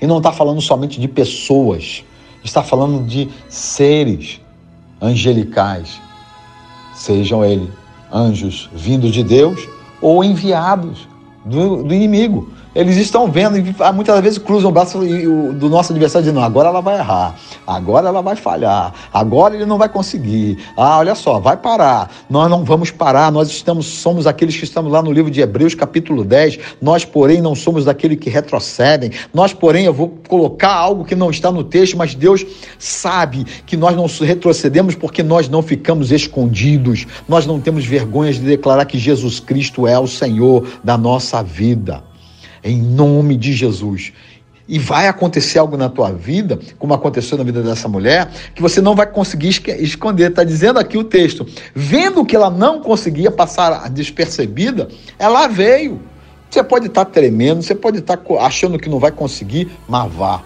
E 0.00 0.06
não 0.06 0.18
está 0.18 0.30
falando 0.30 0.60
somente 0.60 1.00
de 1.00 1.08
pessoas, 1.08 2.04
está 2.44 2.62
falando 2.62 3.06
de 3.06 3.28
seres 3.48 4.40
angelicais, 5.00 6.00
sejam 6.94 7.44
eles 7.44 7.68
anjos 8.12 8.68
vindos 8.72 9.12
de 9.12 9.22
Deus 9.22 9.68
ou 10.00 10.22
enviados 10.22 11.08
do, 11.44 11.82
do 11.82 11.94
inimigo. 11.94 12.50
Eles 12.78 12.96
estão 12.96 13.28
vendo 13.28 13.58
e 13.58 13.74
ah, 13.80 13.92
muitas 13.92 14.20
vezes 14.20 14.38
cruzam 14.38 14.70
o 14.70 14.72
braço 14.72 15.00
do 15.00 15.68
nosso 15.68 15.90
adversário 15.90 16.24
dizendo: 16.24 16.38
agora 16.38 16.68
ela 16.68 16.80
vai 16.80 16.96
errar, 16.96 17.34
agora 17.66 18.06
ela 18.06 18.22
vai 18.22 18.36
falhar, 18.36 18.94
agora 19.12 19.56
ele 19.56 19.66
não 19.66 19.76
vai 19.76 19.88
conseguir. 19.88 20.58
Ah, 20.76 20.98
olha 20.98 21.16
só, 21.16 21.40
vai 21.40 21.56
parar. 21.56 22.08
Nós 22.30 22.48
não 22.48 22.62
vamos 22.64 22.92
parar, 22.92 23.32
nós 23.32 23.48
estamos, 23.48 23.84
somos 23.84 24.28
aqueles 24.28 24.56
que 24.56 24.62
estamos 24.62 24.92
lá 24.92 25.02
no 25.02 25.10
livro 25.10 25.28
de 25.28 25.40
Hebreus, 25.40 25.74
capítulo 25.74 26.22
10. 26.22 26.60
Nós, 26.80 27.04
porém, 27.04 27.40
não 27.40 27.56
somos 27.56 27.84
daqueles 27.84 28.16
que 28.16 28.30
retrocedem. 28.30 29.10
Nós, 29.34 29.52
porém, 29.52 29.86
eu 29.86 29.92
vou 29.92 30.16
colocar 30.28 30.72
algo 30.72 31.04
que 31.04 31.16
não 31.16 31.30
está 31.30 31.50
no 31.50 31.64
texto, 31.64 31.96
mas 31.96 32.14
Deus 32.14 32.46
sabe 32.78 33.44
que 33.66 33.76
nós 33.76 33.96
não 33.96 34.06
retrocedemos 34.24 34.94
porque 34.94 35.24
nós 35.24 35.48
não 35.48 35.62
ficamos 35.62 36.12
escondidos. 36.12 37.08
Nós 37.28 37.44
não 37.44 37.58
temos 37.58 37.84
vergonha 37.84 38.32
de 38.32 38.38
declarar 38.38 38.84
que 38.84 38.98
Jesus 38.98 39.40
Cristo 39.40 39.84
é 39.84 39.98
o 39.98 40.06
Senhor 40.06 40.64
da 40.84 40.96
nossa 40.96 41.42
vida 41.42 42.06
em 42.62 42.80
nome 42.80 43.36
de 43.36 43.52
Jesus. 43.52 44.12
E 44.68 44.78
vai 44.78 45.08
acontecer 45.08 45.58
algo 45.58 45.76
na 45.76 45.88
tua 45.88 46.12
vida, 46.12 46.58
como 46.78 46.92
aconteceu 46.92 47.38
na 47.38 47.44
vida 47.44 47.62
dessa 47.62 47.88
mulher, 47.88 48.30
que 48.54 48.60
você 48.60 48.80
não 48.82 48.94
vai 48.94 49.06
conseguir 49.06 49.48
esconder. 49.80 50.30
Está 50.30 50.44
dizendo 50.44 50.78
aqui 50.78 50.98
o 50.98 51.04
texto. 51.04 51.46
Vendo 51.74 52.24
que 52.24 52.36
ela 52.36 52.50
não 52.50 52.80
conseguia 52.80 53.30
passar 53.30 53.88
despercebida, 53.88 54.88
ela 55.18 55.46
veio. 55.46 56.00
Você 56.50 56.62
pode 56.62 56.86
estar 56.86 57.06
tá 57.06 57.10
tremendo, 57.10 57.62
você 57.62 57.74
pode 57.74 57.98
estar 57.98 58.18
tá 58.18 58.34
achando 58.40 58.78
que 58.78 58.88
não 58.88 58.98
vai 58.98 59.10
conseguir, 59.10 59.70
mas 59.88 60.12
vá. 60.12 60.42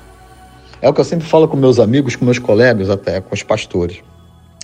É 0.80 0.88
o 0.88 0.94
que 0.94 1.00
eu 1.00 1.04
sempre 1.04 1.26
falo 1.26 1.48
com 1.48 1.56
meus 1.56 1.78
amigos, 1.80 2.14
com 2.14 2.24
meus 2.24 2.38
colegas, 2.38 2.90
até 2.90 3.20
com 3.20 3.34
os 3.34 3.42
pastores 3.42 4.02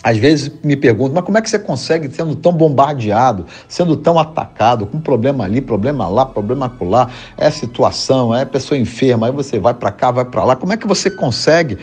às 0.03 0.17
vezes 0.17 0.53
me 0.63 0.77
pergunto, 0.77 1.15
mas 1.15 1.25
como 1.25 1.39
é 1.39 1.43
que 1.43 1.51
você 1.51 1.59
consegue 1.59 2.09
sendo 2.11 2.37
tão 2.37 2.53
bombardeado, 2.53 3.47
sendo 3.67 3.97
tão 3.97 4.19
atacado, 4.19 4.87
com 4.87 5.01
problema 5.01 5.45
ali, 5.45 5.61
problema 5.61 6.09
lá, 6.09 6.25
problema 6.25 6.73
lá, 6.81 7.11
é 7.37 7.51
situação, 7.51 8.35
é 8.35 8.45
pessoa 8.45 8.79
enferma, 8.79 9.27
aí 9.27 9.33
você 9.33 9.59
vai 9.59 9.75
para 9.75 9.91
cá, 9.91 10.11
vai 10.11 10.25
para 10.25 10.45
lá, 10.45 10.57
como 10.57 10.73
é 10.73 10.77
que 10.77 10.87
você 10.87 11.11
consegue? 11.11 11.79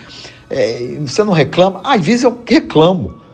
É, 0.49 0.97
você 1.01 1.23
não 1.23 1.33
reclama? 1.33 1.81
às 1.83 2.01
vezes 2.05 2.23
eu 2.23 2.41
reclamo. 2.47 3.24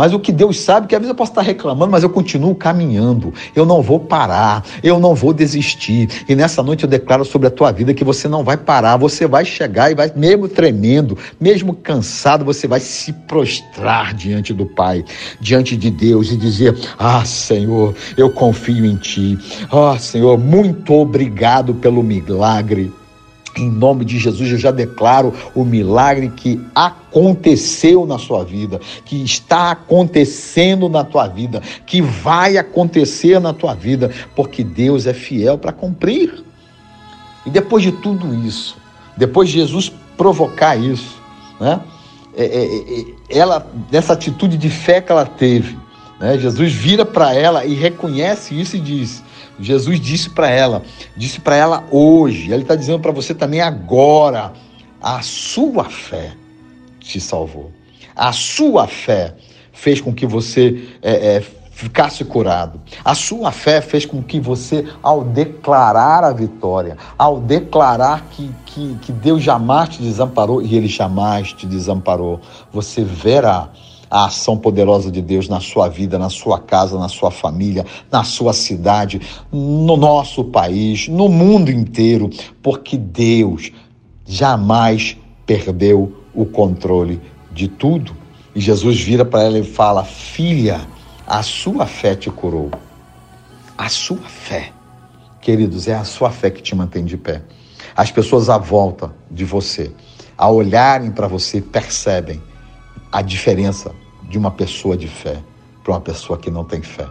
Mas 0.00 0.14
o 0.14 0.18
que 0.18 0.32
Deus 0.32 0.58
sabe, 0.58 0.86
que 0.86 0.94
às 0.94 0.98
vezes 0.98 1.10
eu 1.10 1.14
posso 1.14 1.32
estar 1.32 1.42
reclamando, 1.42 1.92
mas 1.92 2.02
eu 2.02 2.08
continuo 2.08 2.54
caminhando. 2.54 3.34
Eu 3.54 3.66
não 3.66 3.82
vou 3.82 4.00
parar, 4.00 4.64
eu 4.82 4.98
não 4.98 5.14
vou 5.14 5.34
desistir. 5.34 6.08
E 6.26 6.34
nessa 6.34 6.62
noite 6.62 6.84
eu 6.84 6.88
declaro 6.88 7.22
sobre 7.22 7.48
a 7.48 7.50
tua 7.50 7.70
vida 7.70 7.92
que 7.92 8.02
você 8.02 8.26
não 8.26 8.42
vai 8.42 8.56
parar, 8.56 8.96
você 8.96 9.26
vai 9.26 9.44
chegar 9.44 9.90
e 9.90 9.94
vai, 9.94 10.10
mesmo 10.16 10.48
tremendo, 10.48 11.18
mesmo 11.38 11.74
cansado, 11.74 12.46
você 12.46 12.66
vai 12.66 12.80
se 12.80 13.12
prostrar 13.12 14.14
diante 14.14 14.54
do 14.54 14.64
Pai, 14.64 15.04
diante 15.38 15.76
de 15.76 15.90
Deus 15.90 16.32
e 16.32 16.36
dizer: 16.38 16.74
Ah, 16.98 17.22
Senhor, 17.26 17.94
eu 18.16 18.30
confio 18.30 18.86
em 18.86 18.96
Ti. 18.96 19.36
Ah, 19.70 19.98
Senhor, 19.98 20.38
muito 20.38 20.94
obrigado 20.94 21.74
pelo 21.74 22.02
milagre. 22.02 22.90
Em 23.56 23.68
nome 23.68 24.04
de 24.04 24.18
Jesus, 24.18 24.50
eu 24.52 24.58
já 24.58 24.70
declaro 24.70 25.34
o 25.54 25.64
milagre 25.64 26.28
que 26.28 26.60
aconteceu 26.74 28.06
na 28.06 28.16
sua 28.16 28.44
vida, 28.44 28.80
que 29.04 29.22
está 29.24 29.72
acontecendo 29.72 30.88
na 30.88 31.02
tua 31.02 31.26
vida, 31.26 31.60
que 31.84 32.00
vai 32.00 32.56
acontecer 32.56 33.40
na 33.40 33.52
tua 33.52 33.74
vida, 33.74 34.10
porque 34.36 34.62
Deus 34.62 35.06
é 35.06 35.12
fiel 35.12 35.58
para 35.58 35.72
cumprir. 35.72 36.44
E 37.44 37.50
depois 37.50 37.82
de 37.82 37.90
tudo 37.90 38.34
isso, 38.46 38.76
depois 39.16 39.48
de 39.48 39.56
Jesus 39.56 39.92
provocar 40.16 40.76
isso, 40.76 41.18
né? 41.58 41.80
É, 42.36 42.44
é, 42.44 43.00
é, 43.00 43.38
ela, 43.38 43.66
nessa 43.90 44.12
atitude 44.12 44.56
de 44.56 44.70
fé 44.70 45.00
que 45.00 45.10
ela 45.10 45.26
teve, 45.26 45.76
né? 46.20 46.38
Jesus 46.38 46.72
vira 46.72 47.04
para 47.04 47.34
ela 47.34 47.64
e 47.64 47.74
reconhece 47.74 48.58
isso 48.58 48.76
e 48.76 48.80
diz: 48.80 49.22
Jesus 49.60 50.00
disse 50.00 50.30
para 50.30 50.48
ela, 50.48 50.82
disse 51.16 51.40
para 51.40 51.56
ela 51.56 51.84
hoje, 51.90 52.52
ele 52.52 52.62
está 52.62 52.74
dizendo 52.74 53.00
para 53.00 53.12
você 53.12 53.34
também 53.34 53.60
agora, 53.60 54.52
a 55.00 55.22
sua 55.22 55.84
fé 55.84 56.32
te 56.98 57.20
salvou. 57.20 57.72
A 58.14 58.32
sua 58.32 58.86
fé 58.86 59.34
fez 59.72 60.00
com 60.00 60.12
que 60.12 60.26
você 60.26 60.88
é, 61.02 61.36
é, 61.36 61.44
ficasse 61.70 62.22
curado. 62.24 62.80
A 63.02 63.14
sua 63.14 63.50
fé 63.50 63.80
fez 63.80 64.04
com 64.04 64.22
que 64.22 64.38
você, 64.38 64.86
ao 65.02 65.24
declarar 65.24 66.22
a 66.22 66.32
vitória, 66.32 66.98
ao 67.16 67.40
declarar 67.40 68.26
que, 68.30 68.50
que, 68.66 68.98
que 69.00 69.12
Deus 69.12 69.42
jamais 69.42 69.88
te 69.88 70.02
desamparou, 70.02 70.60
e 70.60 70.76
Ele 70.76 70.88
jamais 70.88 71.52
te 71.54 71.66
desamparou, 71.66 72.40
você 72.70 73.02
verá 73.02 73.70
a 74.10 74.24
ação 74.24 74.58
poderosa 74.58 75.10
de 75.10 75.22
Deus 75.22 75.48
na 75.48 75.60
sua 75.60 75.88
vida, 75.88 76.18
na 76.18 76.28
sua 76.28 76.58
casa, 76.58 76.98
na 76.98 77.08
sua 77.08 77.30
família, 77.30 77.86
na 78.10 78.24
sua 78.24 78.52
cidade, 78.52 79.20
no 79.52 79.96
nosso 79.96 80.42
país, 80.44 81.06
no 81.06 81.28
mundo 81.28 81.70
inteiro, 81.70 82.28
porque 82.60 82.98
Deus 82.98 83.70
jamais 84.26 85.16
perdeu 85.46 86.24
o 86.34 86.44
controle 86.44 87.20
de 87.52 87.68
tudo. 87.68 88.16
E 88.54 88.60
Jesus 88.60 89.00
vira 89.00 89.24
para 89.24 89.44
ela 89.44 89.58
e 89.58 89.64
fala: 89.64 90.02
Filha, 90.02 90.80
a 91.26 91.42
sua 91.44 91.86
fé 91.86 92.16
te 92.16 92.30
curou. 92.30 92.70
A 93.78 93.88
sua 93.88 94.18
fé. 94.18 94.72
Queridos, 95.40 95.86
é 95.88 95.94
a 95.94 96.04
sua 96.04 96.30
fé 96.30 96.50
que 96.50 96.60
te 96.60 96.74
mantém 96.74 97.04
de 97.04 97.16
pé. 97.16 97.42
As 97.96 98.10
pessoas 98.10 98.48
à 98.48 98.58
volta 98.58 99.14
de 99.30 99.44
você, 99.44 99.92
ao 100.36 100.56
olharem 100.56 101.10
para 101.10 101.28
você, 101.28 101.60
percebem 101.60 102.42
a 103.10 103.22
diferença 103.22 103.92
de 104.30 104.38
uma 104.38 104.50
pessoa 104.50 104.96
de 104.96 105.08
fé 105.08 105.38
para 105.82 105.92
uma 105.92 106.00
pessoa 106.00 106.38
que 106.38 106.50
não 106.50 106.64
tem 106.64 106.80
fé. 106.80 107.06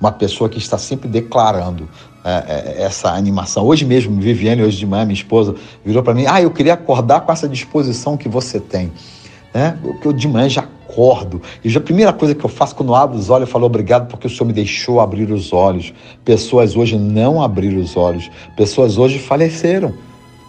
Uma 0.00 0.12
pessoa 0.12 0.48
que 0.48 0.58
está 0.58 0.78
sempre 0.78 1.08
declarando 1.08 1.88
é, 2.24 2.76
é, 2.78 2.82
essa 2.82 3.10
animação. 3.10 3.64
Hoje 3.64 3.84
mesmo, 3.84 4.20
Viviane, 4.20 4.62
hoje 4.62 4.76
de 4.76 4.86
manhã, 4.86 5.04
minha 5.04 5.14
esposa, 5.14 5.54
virou 5.84 6.02
para 6.02 6.14
mim: 6.14 6.26
Ah, 6.28 6.40
eu 6.40 6.50
queria 6.50 6.74
acordar 6.74 7.22
com 7.22 7.32
essa 7.32 7.48
disposição 7.48 8.16
que 8.16 8.28
você 8.28 8.60
tem. 8.60 8.92
Né? 9.52 9.76
Eu 10.04 10.12
de 10.12 10.28
manhã 10.28 10.48
já 10.48 10.68
acordo. 10.88 11.40
E 11.64 11.68
já 11.68 11.80
a 11.80 11.82
primeira 11.82 12.12
coisa 12.12 12.34
que 12.34 12.44
eu 12.44 12.48
faço 12.48 12.74
quando 12.74 12.94
abro 12.94 13.16
os 13.16 13.30
olhos, 13.30 13.48
eu 13.48 13.52
falo 13.52 13.66
obrigado 13.66 14.08
porque 14.08 14.26
o 14.26 14.30
Senhor 14.30 14.46
me 14.46 14.52
deixou 14.52 15.00
abrir 15.00 15.30
os 15.30 15.52
olhos. 15.52 15.92
Pessoas 16.24 16.76
hoje 16.76 16.98
não 16.98 17.42
abriram 17.42 17.80
os 17.80 17.96
olhos. 17.96 18.30
Pessoas 18.56 18.98
hoje 18.98 19.18
faleceram. 19.18 19.94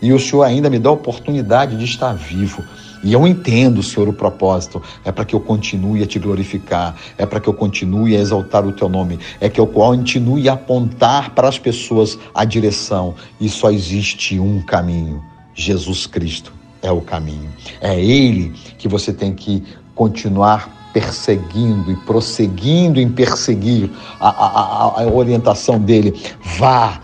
E 0.02 0.14
o 0.14 0.20
Senhor 0.20 0.44
ainda 0.44 0.70
me 0.70 0.80
dá 0.80 0.90
a 0.90 0.94
oportunidade 0.94 1.78
de 1.78 1.86
estar 1.86 2.14
vivo. 2.14 2.64
E 3.04 3.14
eu 3.14 3.26
entendo, 3.28 3.82
Senhor, 3.82 4.10
o 4.10 4.14
propósito. 4.14 4.82
É 5.06 5.12
para 5.12 5.26
que 5.26 5.34
eu 5.34 5.40
continue 5.40 6.04
a 6.04 6.08
te 6.08 6.20
glorificar, 6.20 6.96
é 7.18 7.26
para 7.26 7.40
que 7.40 7.48
eu 7.48 7.54
continue 7.54 8.16
a 8.16 8.20
exaltar 8.20 8.66
o 8.66 8.72
teu 8.72 8.90
nome, 8.90 9.20
é 9.40 9.50
que 9.50 9.60
eu 9.60 9.68
continue 9.68 10.50
a 10.50 10.54
apontar 10.54 11.32
para 11.32 11.48
as 11.48 11.58
pessoas 11.58 12.18
a 12.34 12.44
direção. 12.44 13.16
E 13.40 13.48
só 13.50 13.72
existe 13.72 14.40
um 14.40 14.62
caminho: 14.62 15.24
Jesus 15.54 16.06
Cristo 16.06 16.54
é 16.82 16.92
o 16.92 17.02
caminho. 17.02 17.50
É 17.82 18.00
Ele 18.00 18.54
que 18.78 18.88
você 18.88 19.14
tem 19.14 19.34
que 19.34 19.64
continuar 19.96 20.78
perseguindo 20.94 21.92
e 21.92 21.96
prosseguindo 21.98 23.00
em 23.00 23.10
perseguir 23.10 23.92
a, 24.20 24.30
a, 24.30 25.04
a 25.04 25.08
orientação 25.08 25.80
dele. 25.80 26.20
Vá 26.58 27.02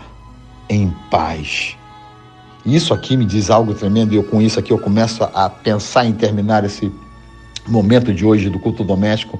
em 0.68 0.92
paz. 1.10 1.75
Isso 2.66 2.92
aqui 2.92 3.16
me 3.16 3.24
diz 3.24 3.48
algo 3.48 3.72
tremendo 3.72 4.12
e 4.12 4.16
eu 4.16 4.24
com 4.24 4.42
isso 4.42 4.58
aqui 4.58 4.72
eu 4.72 4.78
começo 4.78 5.22
a 5.22 5.48
pensar 5.48 6.04
em 6.04 6.12
terminar 6.12 6.64
esse 6.64 6.92
momento 7.66 8.12
de 8.12 8.26
hoje 8.26 8.50
do 8.50 8.58
culto 8.58 8.82
doméstico 8.82 9.38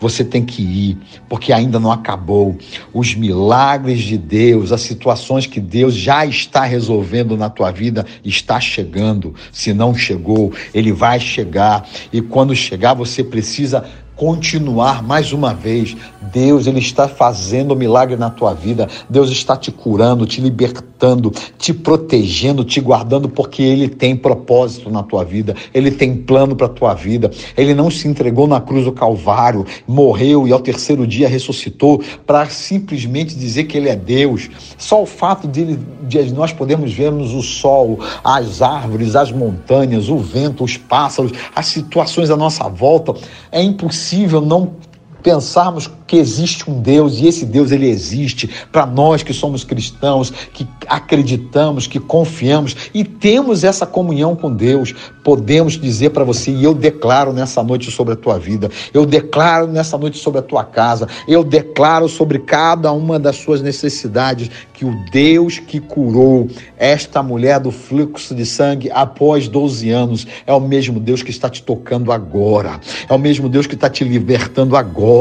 você 0.00 0.24
tem 0.24 0.44
que 0.44 0.62
ir, 0.62 0.98
porque 1.28 1.52
ainda 1.52 1.78
não 1.78 1.90
acabou. 1.90 2.56
Os 2.92 3.14
milagres 3.14 4.00
de 4.00 4.18
Deus, 4.18 4.72
as 4.72 4.82
situações 4.82 5.46
que 5.46 5.60
Deus 5.60 5.94
já 5.94 6.26
está 6.26 6.64
resolvendo 6.64 7.36
na 7.36 7.48
tua 7.48 7.70
vida, 7.70 8.04
está 8.24 8.60
chegando. 8.60 9.34
Se 9.52 9.72
não 9.72 9.94
chegou, 9.94 10.52
ele 10.72 10.92
vai 10.92 11.20
chegar. 11.20 11.88
E 12.12 12.20
quando 12.20 12.54
chegar, 12.54 12.94
você 12.94 13.22
precisa 13.22 13.84
continuar 14.16 15.02
mais 15.02 15.32
uma 15.32 15.52
vez. 15.52 15.96
Deus, 16.32 16.66
ele 16.66 16.78
está 16.78 17.08
fazendo 17.08 17.74
um 17.74 17.76
milagre 17.76 18.16
na 18.16 18.30
tua 18.30 18.54
vida. 18.54 18.88
Deus 19.08 19.30
está 19.30 19.56
te 19.56 19.70
curando, 19.70 20.26
te 20.26 20.40
libertando, 20.40 21.32
te 21.58 21.72
protegendo, 21.72 22.64
te 22.64 22.80
guardando 22.80 23.28
porque 23.28 23.62
ele 23.62 23.88
tem 23.88 24.16
propósito 24.16 24.90
na 24.90 25.02
tua 25.02 25.24
vida. 25.24 25.54
Ele 25.72 25.90
tem 25.90 26.16
plano 26.16 26.54
para 26.54 26.68
tua 26.68 26.94
vida. 26.94 27.30
Ele 27.56 27.74
não 27.74 27.90
se 27.90 28.06
entregou 28.08 28.46
na 28.46 28.60
cruz 28.60 28.84
do 28.84 28.92
Calvário, 28.92 29.66
morreu 29.86 30.46
e 30.46 30.52
ao 30.52 30.60
terceiro 30.60 31.06
dia 31.06 31.28
ressuscitou 31.28 32.02
para 32.26 32.46
simplesmente 32.48 33.34
dizer 33.34 33.64
que 33.64 33.76
ele 33.76 33.88
é 33.88 33.96
Deus. 33.96 34.48
Só 34.78 35.02
o 35.02 35.06
fato 35.06 35.48
de, 35.48 35.76
de 36.06 36.32
nós 36.32 36.52
podermos 36.52 36.92
vermos 36.92 37.32
o 37.32 37.42
sol, 37.42 37.98
as 38.22 38.62
árvores, 38.62 39.16
as 39.16 39.32
montanhas, 39.32 40.08
o 40.08 40.18
vento, 40.18 40.64
os 40.64 40.76
pássaros, 40.76 41.32
as 41.54 41.66
situações 41.66 42.30
à 42.30 42.36
nossa 42.36 42.68
volta, 42.68 43.14
é 43.50 43.62
impossível 43.62 44.03
não 44.40 44.76
pensarmos 45.24 45.90
que 46.06 46.18
existe 46.18 46.70
um 46.70 46.80
Deus 46.80 47.18
e 47.18 47.26
esse 47.26 47.46
Deus 47.46 47.72
ele 47.72 47.88
existe 47.88 48.48
para 48.70 48.84
nós 48.84 49.22
que 49.22 49.32
somos 49.32 49.64
cristãos, 49.64 50.30
que 50.30 50.68
acreditamos, 50.86 51.86
que 51.86 51.98
confiamos 51.98 52.76
e 52.92 53.02
temos 53.02 53.64
essa 53.64 53.86
comunhão 53.86 54.36
com 54.36 54.52
Deus, 54.52 54.94
podemos 55.24 55.80
dizer 55.80 56.10
para 56.10 56.24
você 56.24 56.50
e 56.50 56.62
eu 56.62 56.74
declaro 56.74 57.32
nessa 57.32 57.62
noite 57.62 57.90
sobre 57.90 58.12
a 58.12 58.16
tua 58.16 58.38
vida, 58.38 58.70
eu 58.92 59.06
declaro 59.06 59.66
nessa 59.66 59.96
noite 59.96 60.18
sobre 60.18 60.40
a 60.40 60.42
tua 60.42 60.62
casa, 60.62 61.08
eu 61.26 61.42
declaro 61.42 62.06
sobre 62.06 62.38
cada 62.40 62.92
uma 62.92 63.18
das 63.18 63.36
suas 63.36 63.62
necessidades 63.62 64.50
que 64.74 64.84
o 64.84 64.94
Deus 65.10 65.58
que 65.58 65.80
curou 65.80 66.48
esta 66.76 67.22
mulher 67.22 67.58
do 67.58 67.70
fluxo 67.70 68.34
de 68.34 68.44
sangue 68.44 68.90
após 68.90 69.48
12 69.48 69.88
anos 69.90 70.26
é 70.46 70.52
o 70.52 70.60
mesmo 70.60 71.00
Deus 71.00 71.22
que 71.22 71.30
está 71.30 71.48
te 71.48 71.62
tocando 71.62 72.12
agora, 72.12 72.78
é 73.08 73.14
o 73.14 73.18
mesmo 73.18 73.48
Deus 73.48 73.66
que 73.66 73.74
está 73.74 73.88
te 73.88 74.04
libertando 74.04 74.76
agora, 74.76 75.13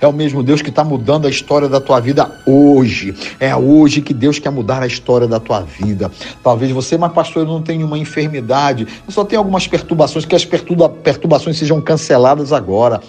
é 0.00 0.06
o 0.06 0.12
mesmo 0.12 0.42
Deus 0.42 0.62
que 0.62 0.70
está 0.70 0.84
mudando 0.84 1.26
a 1.26 1.30
história 1.30 1.68
da 1.68 1.80
tua 1.80 2.00
vida 2.00 2.30
hoje. 2.46 3.14
É 3.40 3.54
hoje 3.54 4.00
que 4.00 4.12
Deus 4.12 4.38
quer 4.38 4.50
mudar 4.50 4.82
a 4.82 4.86
história 4.86 5.26
da 5.26 5.40
tua 5.40 5.60
vida. 5.60 6.10
Talvez 6.42 6.70
você, 6.70 6.98
mas 6.98 7.12
pastor, 7.12 7.42
eu 7.42 7.48
não 7.48 7.62
tenho 7.62 7.86
uma 7.86 7.98
enfermidade, 7.98 8.86
eu 9.06 9.12
só 9.12 9.24
tenho 9.24 9.40
algumas 9.40 9.66
perturbações, 9.66 10.24
que 10.24 10.34
as 10.34 10.44
perturba 10.44 10.88
perturbações 10.88 11.56
sejam 11.56 11.80
canceladas 11.80 12.52
agora. 12.52 13.00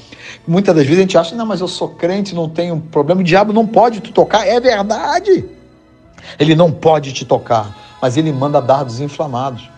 Muitas 0.48 0.76
das 0.76 0.86
vezes 0.86 1.00
a 1.00 1.02
gente 1.02 1.18
acha, 1.18 1.36
não, 1.36 1.46
mas 1.46 1.62
eu 1.62 1.68
sou 1.68 1.90
crente, 1.90 2.34
não 2.34 2.50
tenho 2.50 2.80
problema, 2.80 3.22
o 3.22 3.24
diabo 3.24 3.54
não 3.54 3.68
pode 3.68 4.00
te 4.00 4.12
tocar. 4.12 4.48
É 4.48 4.60
verdade. 4.60 5.46
Ele 6.40 6.56
não 6.56 6.72
pode 6.72 7.14
te 7.14 7.26
tocar, 7.26 7.98
mas 8.02 8.18
ele 8.18 8.32
manda 8.32 8.62
dardos 8.62 9.00
inflamados. 9.00 9.70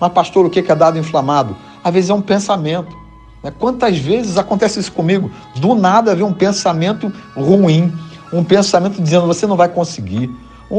Mas, 0.00 0.12
pastor, 0.12 0.46
o 0.46 0.50
que 0.50 0.60
é 0.60 0.74
dado 0.74 0.98
inflamado? 0.98 1.54
Às 1.84 1.92
vezes 1.92 2.10
é 2.10 2.14
um 2.14 2.22
pensamento. 2.22 2.96
Né? 3.42 3.52
Quantas 3.58 3.98
vezes 3.98 4.36
acontece 4.36 4.80
isso 4.80 4.92
comigo? 4.92 5.30
Do 5.56 5.74
nada 5.74 6.14
vem 6.14 6.24
um 6.24 6.32
pensamento 6.32 7.12
ruim, 7.34 7.92
um 8.32 8.44
pensamento 8.44 9.00
dizendo 9.02 9.26
você 9.26 9.46
não 9.46 9.56
vai 9.56 9.68
conseguir. 9.68 10.30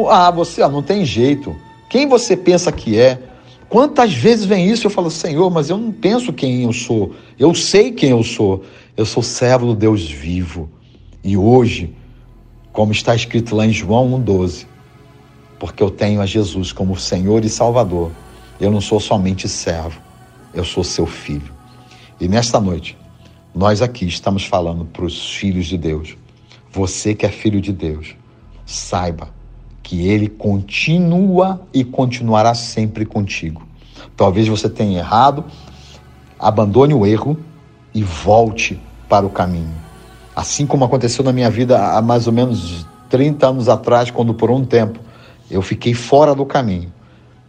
Ah, 0.09 0.31
você 0.31 0.61
ah, 0.61 0.69
não 0.69 0.81
tem 0.81 1.03
jeito. 1.03 1.55
Quem 1.89 2.07
você 2.07 2.37
pensa 2.37 2.71
que 2.71 2.97
é? 2.97 3.21
Quantas 3.67 4.13
vezes 4.13 4.45
vem 4.45 4.69
isso? 4.69 4.87
Eu 4.87 4.91
falo, 4.91 5.09
Senhor, 5.09 5.49
mas 5.49 5.69
eu 5.69 5.77
não 5.77 5.91
penso 5.91 6.33
quem 6.33 6.63
eu 6.63 6.73
sou. 6.73 7.13
Eu 7.37 7.53
sei 7.53 7.91
quem 7.91 8.11
eu 8.11 8.23
sou. 8.23 8.63
Eu 8.95 9.05
sou 9.05 9.23
servo 9.23 9.67
do 9.67 9.75
Deus 9.75 10.09
vivo. 10.09 10.69
E 11.23 11.37
hoje, 11.37 11.95
como 12.71 12.91
está 12.91 13.15
escrito 13.15 13.55
lá 13.55 13.65
em 13.65 13.71
João 13.71 14.09
1,12, 14.23 14.65
porque 15.59 15.83
eu 15.83 15.91
tenho 15.91 16.21
a 16.21 16.25
Jesus 16.25 16.71
como 16.71 16.97
Senhor 16.97 17.45
e 17.45 17.49
Salvador, 17.49 18.11
eu 18.59 18.71
não 18.71 18.81
sou 18.81 18.99
somente 18.99 19.47
servo, 19.47 20.01
eu 20.53 20.63
sou 20.63 20.83
seu 20.83 21.05
filho. 21.05 21.60
E 22.21 22.27
nesta 22.27 22.59
noite, 22.59 22.95
nós 23.51 23.81
aqui 23.81 24.05
estamos 24.05 24.45
falando 24.45 24.85
para 24.85 25.03
os 25.03 25.33
filhos 25.33 25.65
de 25.65 25.75
Deus. 25.75 26.15
Você 26.71 27.15
que 27.15 27.25
é 27.25 27.29
filho 27.29 27.59
de 27.59 27.73
Deus, 27.73 28.15
saiba 28.63 29.29
que 29.81 30.07
Ele 30.07 30.29
continua 30.29 31.59
e 31.73 31.83
continuará 31.83 32.53
sempre 32.53 33.07
contigo. 33.07 33.67
Talvez 34.15 34.47
você 34.47 34.69
tenha 34.69 34.99
errado, 34.99 35.45
abandone 36.37 36.93
o 36.93 37.07
erro 37.07 37.35
e 37.91 38.03
volte 38.03 38.79
para 39.09 39.25
o 39.25 39.29
caminho. 39.31 39.73
Assim 40.35 40.67
como 40.67 40.85
aconteceu 40.85 41.25
na 41.25 41.33
minha 41.33 41.49
vida 41.49 41.97
há 41.97 42.03
mais 42.03 42.27
ou 42.27 42.33
menos 42.33 42.85
30 43.09 43.47
anos 43.47 43.67
atrás, 43.67 44.11
quando 44.11 44.31
por 44.31 44.51
um 44.51 44.63
tempo 44.63 44.99
eu 45.49 45.63
fiquei 45.63 45.95
fora 45.95 46.35
do 46.35 46.45
caminho. 46.45 46.93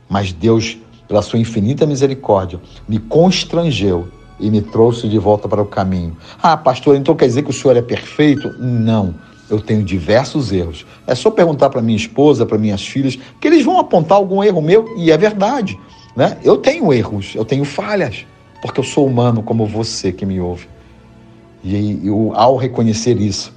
Mas 0.08 0.32
Deus, 0.32 0.78
pela 1.06 1.20
sua 1.20 1.38
infinita 1.38 1.84
misericórdia, 1.84 2.58
me 2.88 2.98
constrangeu 2.98 4.08
e 4.38 4.50
me 4.50 4.60
trouxe 4.60 5.08
de 5.08 5.18
volta 5.18 5.48
para 5.48 5.62
o 5.62 5.66
caminho. 5.66 6.16
Ah, 6.42 6.56
pastor, 6.56 6.96
então 6.96 7.14
quer 7.14 7.26
dizer 7.26 7.42
que 7.42 7.50
o 7.50 7.52
senhor 7.52 7.76
é 7.76 7.82
perfeito? 7.82 8.52
Não. 8.58 9.14
Eu 9.48 9.60
tenho 9.60 9.82
diversos 9.82 10.50
erros. 10.50 10.86
É 11.06 11.14
só 11.14 11.30
perguntar 11.30 11.68
para 11.70 11.82
minha 11.82 11.96
esposa, 11.96 12.46
para 12.46 12.56
minhas 12.56 12.86
filhas, 12.86 13.18
que 13.40 13.46
eles 13.46 13.64
vão 13.64 13.78
apontar 13.78 14.16
algum 14.16 14.42
erro 14.42 14.62
meu, 14.62 14.96
e 14.96 15.10
é 15.10 15.18
verdade. 15.18 15.78
Né? 16.16 16.38
Eu 16.42 16.56
tenho 16.56 16.92
erros, 16.92 17.34
eu 17.34 17.44
tenho 17.44 17.64
falhas, 17.64 18.26
porque 18.60 18.80
eu 18.80 18.84
sou 18.84 19.06
humano 19.06 19.42
como 19.42 19.66
você 19.66 20.12
que 20.12 20.24
me 20.24 20.40
ouve. 20.40 20.68
E 21.62 22.00
eu, 22.04 22.32
ao 22.34 22.56
reconhecer 22.56 23.20
isso, 23.20 23.52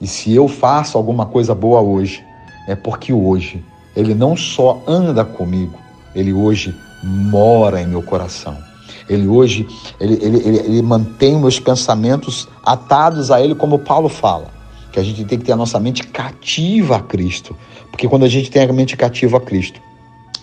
e 0.00 0.06
se 0.06 0.34
eu 0.34 0.48
faço 0.48 0.98
alguma 0.98 1.26
coisa 1.26 1.54
boa 1.54 1.80
hoje, 1.80 2.24
é 2.66 2.74
porque 2.74 3.12
hoje 3.12 3.64
ele 3.94 4.14
não 4.14 4.36
só 4.36 4.82
anda 4.86 5.24
comigo, 5.24 5.78
ele 6.14 6.32
hoje 6.32 6.74
mora 7.02 7.80
em 7.80 7.86
meu 7.86 8.02
coração. 8.02 8.71
Ele 9.08 9.26
hoje, 9.28 9.66
ele, 10.00 10.18
ele, 10.22 10.38
ele, 10.38 10.58
ele 10.58 10.82
mantém 10.82 11.38
meus 11.38 11.58
pensamentos 11.58 12.48
atados 12.64 13.30
a 13.30 13.40
ele, 13.40 13.54
como 13.54 13.78
Paulo 13.78 14.08
fala, 14.08 14.46
que 14.92 15.00
a 15.00 15.02
gente 15.02 15.24
tem 15.24 15.38
que 15.38 15.44
ter 15.44 15.52
a 15.52 15.56
nossa 15.56 15.78
mente 15.80 16.06
cativa 16.06 16.96
a 16.96 17.00
Cristo. 17.00 17.56
Porque 17.90 18.08
quando 18.08 18.24
a 18.24 18.28
gente 18.28 18.50
tem 18.50 18.62
a 18.62 18.72
mente 18.72 18.96
cativa 18.96 19.36
a 19.36 19.40
Cristo, 19.40 19.80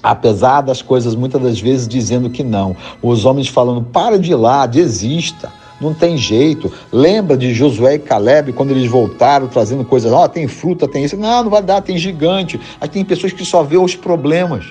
apesar 0.02 0.62
das 0.62 0.82
coisas 0.82 1.15
muitas 1.15 1.41
das 1.41 1.60
vezes 1.60 1.88
dizendo 1.88 2.30
que 2.30 2.43
não, 2.43 2.76
os 3.02 3.26
homens 3.26 3.48
falando, 3.48 3.82
para 3.82 4.17
de 4.19 4.32
ir 4.32 4.36
lá, 4.36 4.65
desista, 4.65 5.52
não 5.80 5.93
tem 5.93 6.17
jeito. 6.17 6.72
Lembra 6.91 7.38
de 7.38 7.54
Josué 7.54 7.95
e 7.95 8.00
Caleb 8.00 8.54
quando 8.54 8.72
eles 8.72 8.89
voltaram 8.89 9.48
trazendo 9.48 9.86
coisas, 9.86 10.12
ó, 10.12 10.26
oh, 10.26 10.30
tem 10.30 10.48
fruta, 10.48 10.88
tem 10.88 11.04
isso. 11.04 11.17
Não, 11.17 11.43
não 11.43 11.50
vai 11.50 11.62
dar, 11.62 11.82
tem 11.82 11.98
gigante. 11.98 12.60
Aí 12.80 12.89
tem 12.89 13.04
pessoas 13.06 13.32
que 13.32 13.45
só 13.45 13.63
vê 13.63 13.78
os 13.78 13.95
problemas. 13.95 14.65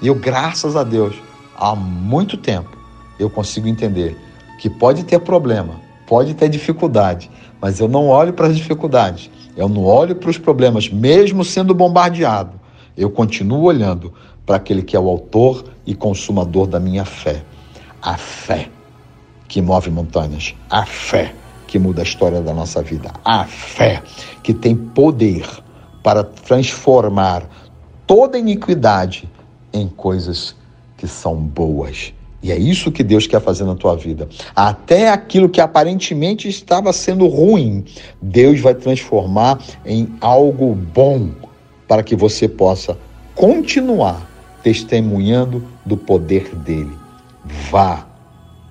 E 0.00 0.06
eu, 0.06 0.14
graças 0.14 0.76
a 0.76 0.84
Deus, 0.84 1.16
há 1.56 1.74
muito 1.74 2.36
tempo, 2.36 2.70
eu 3.18 3.28
consigo 3.28 3.68
entender 3.68 4.16
que 4.58 4.68
pode 4.68 5.04
ter 5.04 5.18
problema, 5.20 5.80
pode 6.06 6.34
ter 6.34 6.48
dificuldade, 6.48 7.30
mas 7.60 7.80
eu 7.80 7.88
não 7.88 8.08
olho 8.08 8.32
para 8.32 8.48
as 8.48 8.56
dificuldades, 8.56 9.30
eu 9.56 9.68
não 9.68 9.84
olho 9.84 10.14
para 10.16 10.30
os 10.30 10.38
problemas, 10.38 10.88
mesmo 10.88 11.44
sendo 11.44 11.74
bombardeado. 11.74 12.58
Eu 12.96 13.10
continuo 13.10 13.62
olhando 13.62 14.12
para 14.44 14.56
aquele 14.56 14.82
que 14.82 14.96
é 14.96 15.00
o 15.00 15.08
autor 15.08 15.64
e 15.86 15.94
consumador 15.94 16.66
da 16.66 16.80
minha 16.80 17.04
fé. 17.04 17.42
A 18.00 18.16
fé 18.16 18.68
que 19.46 19.60
move 19.60 19.90
montanhas, 19.90 20.54
a 20.70 20.84
fé 20.84 21.34
que 21.66 21.78
muda 21.78 22.02
a 22.02 22.04
história 22.04 22.40
da 22.40 22.54
nossa 22.54 22.82
vida, 22.82 23.10
a 23.24 23.44
fé 23.44 24.02
que 24.42 24.54
tem 24.54 24.74
poder 24.74 25.46
para 26.02 26.24
transformar 26.24 27.48
toda 28.06 28.38
iniquidade 28.38 29.28
em 29.72 29.88
coisas 29.88 30.56
que 30.96 31.06
são 31.06 31.36
boas 31.36 32.14
e 32.42 32.52
é 32.52 32.56
isso 32.56 32.92
que 32.92 33.02
Deus 33.02 33.26
quer 33.26 33.40
fazer 33.40 33.64
na 33.64 33.74
tua 33.74 33.96
vida. 33.96 34.28
Até 34.54 35.10
aquilo 35.10 35.48
que 35.48 35.60
aparentemente 35.60 36.48
estava 36.48 36.92
sendo 36.92 37.26
ruim, 37.26 37.84
Deus 38.22 38.60
vai 38.60 38.74
transformar 38.74 39.58
em 39.84 40.08
algo 40.20 40.74
bom 40.74 41.30
para 41.88 42.02
que 42.02 42.14
você 42.14 42.48
possa 42.48 42.96
continuar 43.34 44.28
testemunhando 44.62 45.64
do 45.84 45.96
poder 45.96 46.54
dele. 46.54 46.96
Vá, 47.70 48.06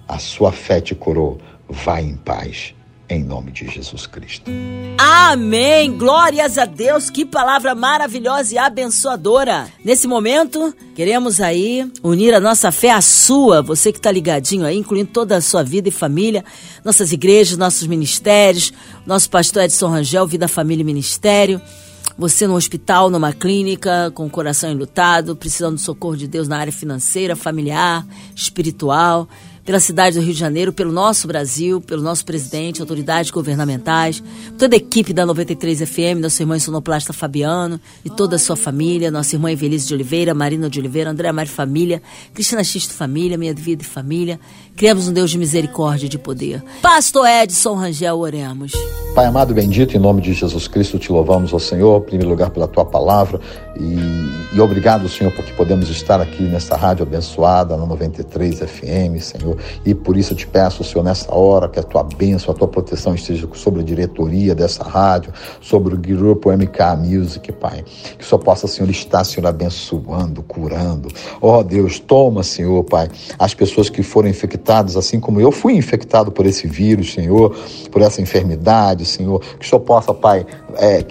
a 0.08 0.18
sua 0.18 0.52
fé 0.52 0.80
te 0.80 0.96
curou. 0.96 1.38
Vá 1.70 2.02
em 2.02 2.16
paz. 2.16 2.77
Em 3.10 3.24
nome 3.24 3.52
de 3.52 3.68
Jesus 3.68 4.06
Cristo. 4.06 4.52
Amém! 4.98 5.98
Glórias 5.98 6.58
a 6.58 6.66
Deus! 6.66 7.10
Que 7.10 7.26
palavra 7.26 7.74
maravilhosa 7.74 8.56
e 8.56 8.58
abençoadora! 8.58 9.68
Nesse 9.84 10.08
momento, 10.08 10.74
queremos 10.96 11.40
aí 11.40 11.90
unir 12.04 12.34
a 12.34 12.40
nossa 12.40 12.72
fé 12.72 12.92
à 12.92 13.02
sua, 13.02 13.62
você 13.62 13.92
que 13.92 14.00
está 14.00 14.12
ligadinho 14.12 14.66
aí, 14.66 14.78
incluindo 14.78 15.10
toda 15.12 15.38
a 15.38 15.42
sua 15.42 15.64
vida 15.64 15.88
e 15.88 15.92
família, 15.92 16.44
nossas 16.84 17.12
igrejas, 17.12 17.58
nossos 17.58 17.88
ministérios, 17.88 18.74
nosso 19.06 19.30
pastor 19.30 19.64
Edson 19.64 19.88
Rangel, 19.88 20.28
Vida, 20.28 20.48
Família 20.48 20.82
e 20.82 20.86
Ministério. 20.86 21.62
Você 22.18 22.48
no 22.48 22.56
hospital, 22.56 23.12
numa 23.12 23.32
clínica, 23.32 24.12
com 24.16 24.26
o 24.26 24.30
coração 24.30 24.72
enlutado, 24.72 25.36
precisando 25.36 25.76
do 25.76 25.82
socorro 25.82 26.18
de 26.18 26.28
Deus 26.28 26.48
na 26.48 26.58
área 26.58 26.74
financeira, 26.74 27.36
familiar, 27.36 28.04
espiritual 28.36 29.30
pela 29.68 29.82
cidade 29.82 30.18
do 30.18 30.24
Rio 30.24 30.34
de 30.34 30.40
Janeiro, 30.40 30.72
pelo 30.72 30.94
nosso 30.94 31.28
Brasil, 31.28 31.82
pelo 31.82 32.02
nosso 32.02 32.24
presidente, 32.24 32.80
autoridades 32.80 33.30
governamentais, 33.30 34.24
toda 34.58 34.74
a 34.74 34.78
equipe 34.78 35.12
da 35.12 35.26
93 35.26 35.82
FM, 35.82 36.22
nossa 36.22 36.42
irmã 36.42 36.58
sonoplasta 36.58 37.12
Fabiano 37.12 37.78
e 38.06 38.10
toda 38.10 38.38
a 38.38 38.40
sua 38.40 38.56
família, 38.56 39.12
nossa 39.12 39.36
irmã 39.36 39.52
Evelise 39.52 39.86
de 39.86 39.94
Oliveira, 39.94 40.34
Marina 40.34 40.70
de 40.70 40.80
Oliveira, 40.80 41.10
André 41.10 41.30
Mari 41.34 41.50
Família, 41.50 42.02
Cristina 42.34 42.64
Xisto 42.64 42.94
Família, 42.94 43.38
Minha 43.38 43.54
Vida 43.54 43.84
e 43.84 43.86
Família. 43.86 44.40
Criamos 44.78 45.08
um 45.08 45.14
Deus 45.14 45.32
de 45.32 45.40
misericórdia 45.40 46.06
e 46.06 46.10
de 46.10 46.20
poder. 46.20 46.64
Pastor 46.84 47.28
Edson 47.28 47.74
Rangel, 47.74 48.20
oremos. 48.20 48.74
Pai 49.16 49.26
amado, 49.26 49.52
bendito, 49.52 49.98
em 49.98 50.00
nome 50.00 50.22
de 50.22 50.32
Jesus 50.32 50.68
Cristo, 50.68 51.00
te 51.00 51.12
louvamos, 51.12 51.52
ó 51.52 51.58
Senhor, 51.58 52.00
em 52.00 52.06
primeiro 52.06 52.30
lugar 52.30 52.52
pela 52.52 52.68
tua 52.68 52.86
palavra 52.86 53.42
e, 53.76 54.56
e 54.56 54.62
obrigado, 54.62 55.10
Senhor, 55.10 55.34
porque 55.34 55.52
podemos 55.54 55.90
estar 55.90 56.22
aqui 56.22 56.44
nessa 56.44 56.76
rádio 56.76 57.02
abençoada, 57.02 57.76
na 57.76 57.84
93 57.88 58.60
FM, 58.60 59.20
Senhor, 59.20 59.58
e 59.84 59.96
por 59.96 60.16
isso 60.16 60.34
eu 60.34 60.38
te 60.38 60.46
peço, 60.46 60.84
Senhor, 60.84 61.04
nessa 61.04 61.34
hora, 61.34 61.68
que 61.68 61.80
a 61.80 61.84
tua 61.84 62.04
bênção, 62.04 62.54
a 62.54 62.58
tua 62.58 62.68
proteção 62.68 63.16
esteja 63.16 63.50
sobre 63.56 63.82
a 63.82 63.84
diretoria 63.84 64.54
dessa 64.54 64.84
rádio, 64.84 65.34
sobre 65.62 65.96
o 65.96 65.98
grupo 65.98 66.52
MK 66.52 66.80
Music, 67.00 67.52
Pai, 67.54 67.84
que 68.20 68.24
só 68.24 68.38
possa, 68.38 68.68
Senhor, 68.68 68.90
estar, 68.92 69.24
Senhor, 69.24 69.48
abençoando, 69.48 70.44
curando. 70.44 71.08
Ó 71.42 71.64
Deus, 71.64 72.00
toma, 72.00 72.44
Senhor, 72.44 72.84
Pai, 72.84 73.10
as 73.40 73.56
pessoas 73.56 73.90
que 73.90 74.04
foram 74.04 74.30
infectadas, 74.30 74.67
assim 74.72 75.20
como 75.20 75.40
eu 75.40 75.52
fui 75.52 75.74
infectado 75.74 76.32
por 76.32 76.46
esse 76.46 76.68
vírus, 76.68 77.14
Senhor, 77.14 77.56
por 77.92 78.02
essa 78.02 78.22
enfermidade, 78.22 79.06
Senhor, 79.06 79.42
que 79.60 79.68
só 79.68 79.80
possa, 79.80 80.14
Pai, 80.14 80.46
é, 80.76 81.04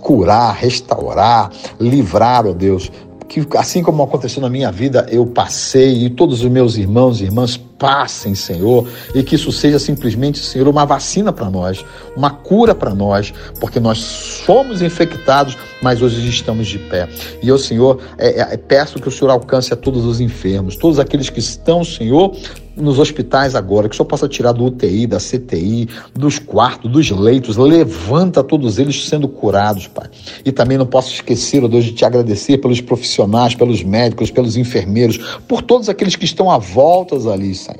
curar, 0.00 0.54
restaurar, 0.54 1.50
livrar, 1.80 2.46
ó 2.46 2.50
oh 2.50 2.54
Deus, 2.54 2.90
que 3.28 3.46
assim 3.56 3.82
como 3.82 4.02
aconteceu 4.02 4.42
na 4.42 4.50
minha 4.50 4.70
vida, 4.70 5.06
eu 5.10 5.24
passei 5.24 6.04
e 6.04 6.10
todos 6.10 6.44
os 6.44 6.50
meus 6.50 6.76
irmãos 6.76 7.20
e 7.20 7.24
irmãs 7.24 7.56
passem, 7.82 8.32
Senhor, 8.36 8.86
e 9.12 9.24
que 9.24 9.34
isso 9.34 9.50
seja 9.50 9.76
simplesmente, 9.76 10.38
Senhor, 10.38 10.68
uma 10.68 10.86
vacina 10.86 11.32
para 11.32 11.50
nós, 11.50 11.84
uma 12.16 12.30
cura 12.30 12.76
para 12.76 12.94
nós, 12.94 13.34
porque 13.58 13.80
nós 13.80 13.98
somos 13.98 14.80
infectados, 14.80 15.58
mas 15.82 16.00
hoje 16.00 16.28
estamos 16.28 16.68
de 16.68 16.78
pé. 16.78 17.08
E 17.42 17.48
eu, 17.48 17.58
Senhor, 17.58 17.98
é, 18.18 18.54
é, 18.54 18.56
peço 18.56 19.00
que 19.00 19.08
o 19.08 19.10
Senhor 19.10 19.32
alcance 19.32 19.74
a 19.74 19.76
todos 19.76 20.04
os 20.04 20.20
enfermos, 20.20 20.76
todos 20.76 21.00
aqueles 21.00 21.28
que 21.28 21.40
estão, 21.40 21.82
Senhor, 21.84 22.36
nos 22.76 22.98
hospitais 22.98 23.54
agora, 23.54 23.88
que 23.88 23.94
o 23.94 23.96
Senhor 23.96 24.06
possa 24.06 24.28
tirar 24.28 24.52
do 24.52 24.64
UTI, 24.64 25.06
da 25.06 25.18
CTI, 25.18 25.88
dos 26.14 26.38
quartos, 26.38 26.90
dos 26.90 27.10
leitos, 27.10 27.56
levanta 27.56 28.42
todos 28.42 28.78
eles 28.78 29.08
sendo 29.08 29.28
curados, 29.28 29.86
Pai. 29.88 30.08
E 30.44 30.52
também 30.52 30.78
não 30.78 30.86
posso 30.86 31.12
esquecer, 31.12 31.62
ó 31.62 31.68
Deus, 31.68 31.84
de 31.84 31.92
te 31.92 32.04
agradecer 32.04 32.58
pelos 32.58 32.80
profissionais, 32.80 33.54
pelos 33.54 33.82
médicos, 33.82 34.30
pelos 34.30 34.56
enfermeiros, 34.56 35.18
por 35.46 35.62
todos 35.62 35.88
aqueles 35.88 36.16
que 36.16 36.24
estão 36.24 36.50
à 36.50 36.58
volta 36.58 37.16
ali, 37.30 37.54
Senhor. 37.54 37.71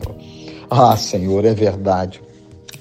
Ah, 0.70 0.96
Senhor, 0.96 1.44
é 1.44 1.54
verdade. 1.54 2.20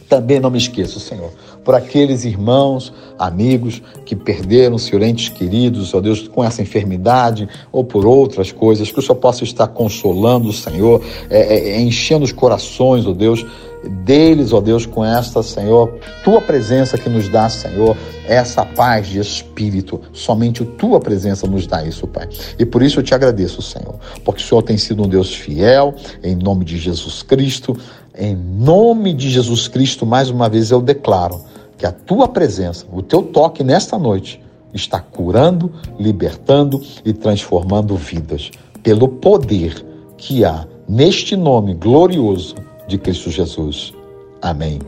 Também 0.08 0.40
não 0.40 0.50
me 0.50 0.58
esqueço, 0.58 1.00
Senhor, 1.00 1.32
por 1.64 1.74
aqueles 1.74 2.26
irmãos, 2.26 2.92
amigos 3.18 3.82
que 4.06 4.14
perderam 4.14 4.78
seus 4.78 5.02
entes 5.02 5.30
queridos, 5.30 5.94
ó 5.94 6.02
Deus, 6.02 6.28
com 6.28 6.44
essa 6.44 6.62
enfermidade 6.62 7.48
ou 7.72 7.84
por 7.84 8.06
outras 8.06 8.52
coisas, 8.52 8.92
que 8.92 9.00
o 9.00 9.02
Senhor 9.02 9.16
possa 9.16 9.46
estar 9.46 9.68
consolando, 9.68 10.52
Senhor, 10.52 11.02
é, 11.30 11.76
é, 11.76 11.82
enchendo 11.82 12.26
os 12.26 12.34
corações, 12.34 13.06
ó 13.06 13.14
Deus, 13.14 13.46
deles, 13.88 14.54
ó 14.54 14.62
Deus, 14.62 14.86
com 14.86 15.04
esta, 15.04 15.42
Senhor, 15.42 16.00
tua 16.24 16.42
presença 16.42 16.98
que 16.98 17.10
nos 17.10 17.28
dá, 17.30 17.50
Senhor, 17.50 17.98
essa 18.28 18.66
paz 18.66 19.08
de 19.08 19.20
espírito. 19.20 20.00
Somente 20.14 20.64
tua 20.64 21.00
presença 21.00 21.48
nos 21.48 21.66
dá 21.66 21.84
isso, 21.84 22.08
Pai. 22.08 22.28
E 22.58 22.66
por 22.66 22.84
isso 22.84 23.00
eu 23.00 23.04
te 23.04 23.14
agradeço, 23.14 23.62
Senhor, 23.62 23.96
porque 24.24 24.42
o 24.42 24.46
Senhor 24.46 24.62
tem 24.62 24.78
sido 24.78 25.04
um 25.04 25.08
Deus 25.08 25.34
fiel, 25.34 25.96
em 26.24 26.36
nome 26.36 26.66
de 26.66 26.78
Jesus 26.78 27.24
Cristo. 27.24 27.78
Em 28.18 28.36
nome 28.36 29.14
de 29.14 29.30
Jesus 29.30 29.70
Cristo, 29.70 30.06
mais 30.06 30.30
uma 30.30 30.50
vez 30.50 30.70
eu 30.70 30.82
declaro 30.82 31.42
que 31.78 31.86
a 31.86 31.92
tua 31.92 32.28
presença, 32.28 32.86
o 32.92 33.02
teu 33.02 33.24
toque 33.24 33.64
nesta 33.64 33.98
noite, 33.98 34.42
está 34.74 35.00
curando, 35.00 35.72
libertando 35.98 36.82
e 37.06 37.14
transformando 37.14 37.96
vidas, 37.96 38.52
pelo 38.84 39.08
poder 39.08 39.86
que 40.18 40.44
há 40.46 40.68
neste 40.88 41.36
nome 41.36 41.74
glorioso 41.74 42.56
de 42.92 42.98
Cristo 42.98 43.32
Jesus. 43.32 43.94
Amém 44.42 44.80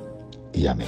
e 0.54 0.68
amém. 0.68 0.88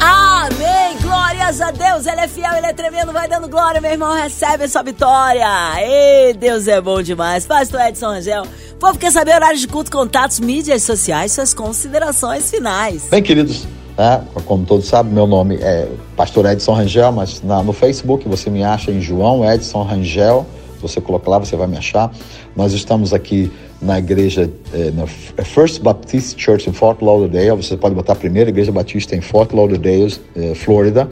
Amém! 0.00 0.96
Glórias 1.02 1.60
a 1.60 1.70
Deus! 1.70 2.06
Ele 2.06 2.20
é 2.20 2.28
fiel, 2.28 2.54
ele 2.56 2.66
é 2.66 2.72
tremendo, 2.72 3.12
vai 3.12 3.28
dando 3.28 3.48
glória, 3.48 3.80
meu 3.80 3.90
irmão, 3.90 4.14
recebe 4.14 4.64
a 4.64 4.68
sua 4.68 4.82
vitória! 4.82 5.44
Ei, 5.78 6.32
Deus 6.34 6.68
é 6.68 6.80
bom 6.80 7.02
demais! 7.02 7.46
Pastor 7.46 7.80
Edson 7.80 8.06
Angel, 8.06 8.44
o 8.72 8.76
povo 8.76 8.98
quer 8.98 9.10
saber 9.10 9.34
horários 9.34 9.60
de 9.60 9.68
culto, 9.68 9.90
contatos, 9.90 10.40
mídias 10.40 10.84
sociais, 10.84 11.32
suas 11.32 11.52
considerações 11.52 12.50
finais. 12.50 13.08
Bem, 13.10 13.22
queridos, 13.22 13.66
né, 13.98 14.24
como 14.46 14.64
todos 14.64 14.86
sabem, 14.86 15.12
meu 15.12 15.26
nome 15.26 15.56
é 15.56 15.88
Pastor 16.16 16.46
Edson 16.46 16.72
Rangel, 16.72 17.12
mas 17.12 17.42
na, 17.42 17.62
no 17.62 17.72
Facebook 17.72 18.26
você 18.28 18.48
me 18.48 18.64
acha 18.64 18.90
em 18.90 19.00
João 19.00 19.44
Edson 19.44 19.82
Rangel. 19.82 20.46
Você 20.80 21.00
colocar 21.00 21.30
lá, 21.30 21.38
você 21.38 21.56
vai 21.56 21.66
me 21.66 21.76
achar. 21.76 22.12
Nós 22.56 22.72
estamos 22.72 23.12
aqui 23.12 23.50
na 23.80 23.98
igreja, 23.98 24.50
eh, 24.74 24.92
na 24.94 25.06
First 25.06 25.82
Baptist 25.82 26.38
Church 26.38 26.68
em 26.68 26.72
Fort 26.72 27.00
Lauderdale. 27.00 27.62
Você 27.62 27.76
pode 27.76 27.94
botar 27.94 28.12
a 28.12 28.16
primeira 28.16 28.50
igreja 28.50 28.70
batista 28.70 29.16
em 29.16 29.20
Fort 29.20 29.52
Lauderdale, 29.52 30.14
eh, 30.36 30.54
Flórida. 30.54 31.08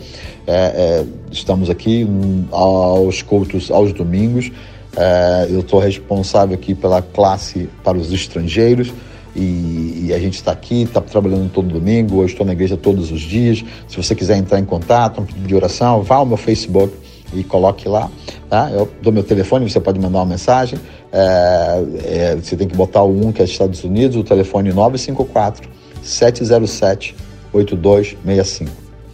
Eh, 0.46 1.04
estamos 1.30 1.70
aqui 1.70 2.06
aos 2.52 3.22
cultos 3.22 3.70
aos 3.70 3.92
domingos. 3.92 4.50
É, 4.96 5.46
eu 5.50 5.60
estou 5.60 5.78
responsável 5.78 6.54
aqui 6.54 6.74
pela 6.74 7.00
classe 7.00 7.68
para 7.84 7.96
os 7.96 8.12
estrangeiros 8.12 8.92
e, 9.36 10.06
e 10.06 10.12
a 10.12 10.18
gente 10.18 10.34
está 10.34 10.50
aqui, 10.50 10.82
está 10.82 11.00
trabalhando 11.00 11.50
todo 11.50 11.68
domingo. 11.68 12.20
Eu 12.20 12.26
estou 12.26 12.44
na 12.44 12.52
igreja 12.52 12.76
todos 12.76 13.12
os 13.12 13.20
dias. 13.20 13.64
Se 13.86 13.96
você 13.96 14.14
quiser 14.14 14.36
entrar 14.36 14.58
em 14.58 14.64
contato, 14.64 15.20
um 15.20 15.24
pedido 15.24 15.46
de 15.46 15.54
oração, 15.54 16.02
vá 16.02 16.16
ao 16.16 16.26
meu 16.26 16.36
Facebook 16.36 16.92
e 17.32 17.44
coloque 17.44 17.88
lá. 17.88 18.10
Tá? 18.48 18.70
Eu 18.70 18.88
dou 19.02 19.12
meu 19.12 19.22
telefone, 19.22 19.68
você 19.68 19.80
pode 19.80 19.98
mandar 19.98 20.18
uma 20.18 20.26
mensagem. 20.26 20.78
É, 21.12 21.84
é, 22.04 22.36
você 22.36 22.56
tem 22.56 22.68
que 22.68 22.76
botar 22.76 23.02
o 23.02 23.10
1 23.10 23.32
que 23.32 23.42
é 23.42 23.44
Estados 23.44 23.84
Unidos, 23.84 24.16
o 24.16 24.24
telefone 24.24 24.72
954 24.72 25.68
707 26.02 27.14
8265. 27.52 28.70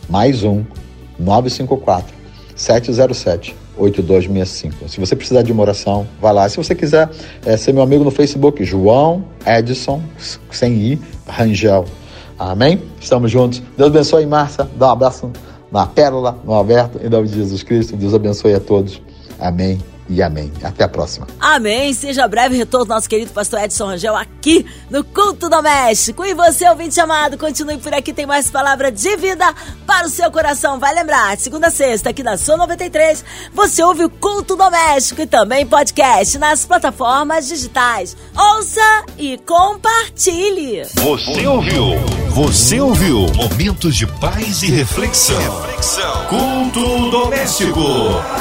Mais 0.09 0.43
um 0.45 0.65
954 1.19 2.15
707 2.55 3.57
8265. 3.77 4.89
Se 4.89 5.01
você 5.01 5.17
precisar 5.17 5.43
de 5.43 5.53
uma 5.53 5.63
oração, 5.63 6.07
vá 6.21 6.31
lá. 6.31 6.49
Se 6.49 6.57
você 6.57 6.75
quiser 6.75 7.11
é, 7.45 7.57
ser 7.57 7.73
meu 7.73 7.83
amigo 7.83 8.05
no 8.05 8.11
Facebook, 8.11 8.65
João 8.65 9.25
Edson, 9.47 10.03
sem 10.51 10.75
I, 10.75 11.01
Rangel. 11.27 11.85
Amém? 12.39 12.83
Estamos 13.01 13.31
juntos. 13.31 13.63
Deus 13.77 13.91
abençoe, 13.91 14.27
Márcia. 14.27 14.69
Dá 14.77 14.89
um 14.89 14.91
abraço 14.91 15.31
na 15.75 15.87
Pérola, 15.87 16.39
no 16.45 16.55
Alberto, 16.55 17.01
em 17.05 17.09
nome 17.09 17.27
de 17.27 17.35
Jesus 17.35 17.65
Cristo. 17.65 17.97
Deus 17.97 18.15
abençoe 18.15 18.55
a 18.55 18.61
todos. 18.61 19.03
Amém 19.41 19.94
e 20.09 20.23
amém. 20.23 20.53
Até 20.63 20.85
a 20.85 20.89
próxima. 20.89 21.27
Amém. 21.41 21.93
Seja 21.95 22.29
breve 22.29 22.57
retorno 22.57 22.87
nosso 22.87 23.09
querido 23.09 23.33
pastor 23.33 23.61
Edson 23.61 23.87
Rangel 23.87 24.17
aqui 24.17 24.67
no 24.91 25.03
Culto 25.03 25.49
Doméstico. 25.49 26.25
E 26.25 26.35
você, 26.35 26.69
ouvinte 26.69 27.01
amado, 27.01 27.39
continue 27.39 27.79
por 27.79 27.93
aqui, 27.95 28.13
tem 28.13 28.27
mais 28.27 28.51
palavra 28.51 28.93
de 28.93 29.17
vida 29.17 29.55
para 29.87 30.07
o 30.07 30.11
seu 30.11 30.31
coração. 30.31 30.79
Vai 30.79 30.95
lembrar, 30.95 31.37
segunda 31.39 31.69
a 31.69 31.71
sexta, 31.71 32.11
aqui 32.11 32.23
na 32.23 32.37
Sua 32.37 32.57
93, 32.57 33.25
você 33.53 33.83
ouve 33.83 34.05
o 34.05 34.11
Culto 34.11 34.57
Doméstico 34.57 35.23
e 35.23 35.27
também 35.27 35.67
podcast 35.67 36.39
nas 36.39 36.65
plataformas 36.65 37.49
digitais. 37.49 38.17
Ouça 38.37 39.05
e 39.19 39.39
compartilhe. 39.39 40.83
Você 40.95 41.47
ouviu? 41.47 41.85
Você 42.31 42.81
ouviu? 42.81 43.27
Momentos 43.35 43.97
de 43.97 44.07
paz 44.07 44.63
e 44.63 44.67
reflexão. 44.71 45.39
reflexão. 45.39 46.27
Culto 46.27 47.11
Doméstico. 47.11 47.81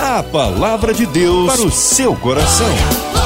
A 0.02 0.24
palavra 0.24 0.94
de 0.94 1.06
Deus 1.06 1.53
para 1.56 1.68
o 1.68 1.72
seu 1.72 2.16
coração. 2.16 3.23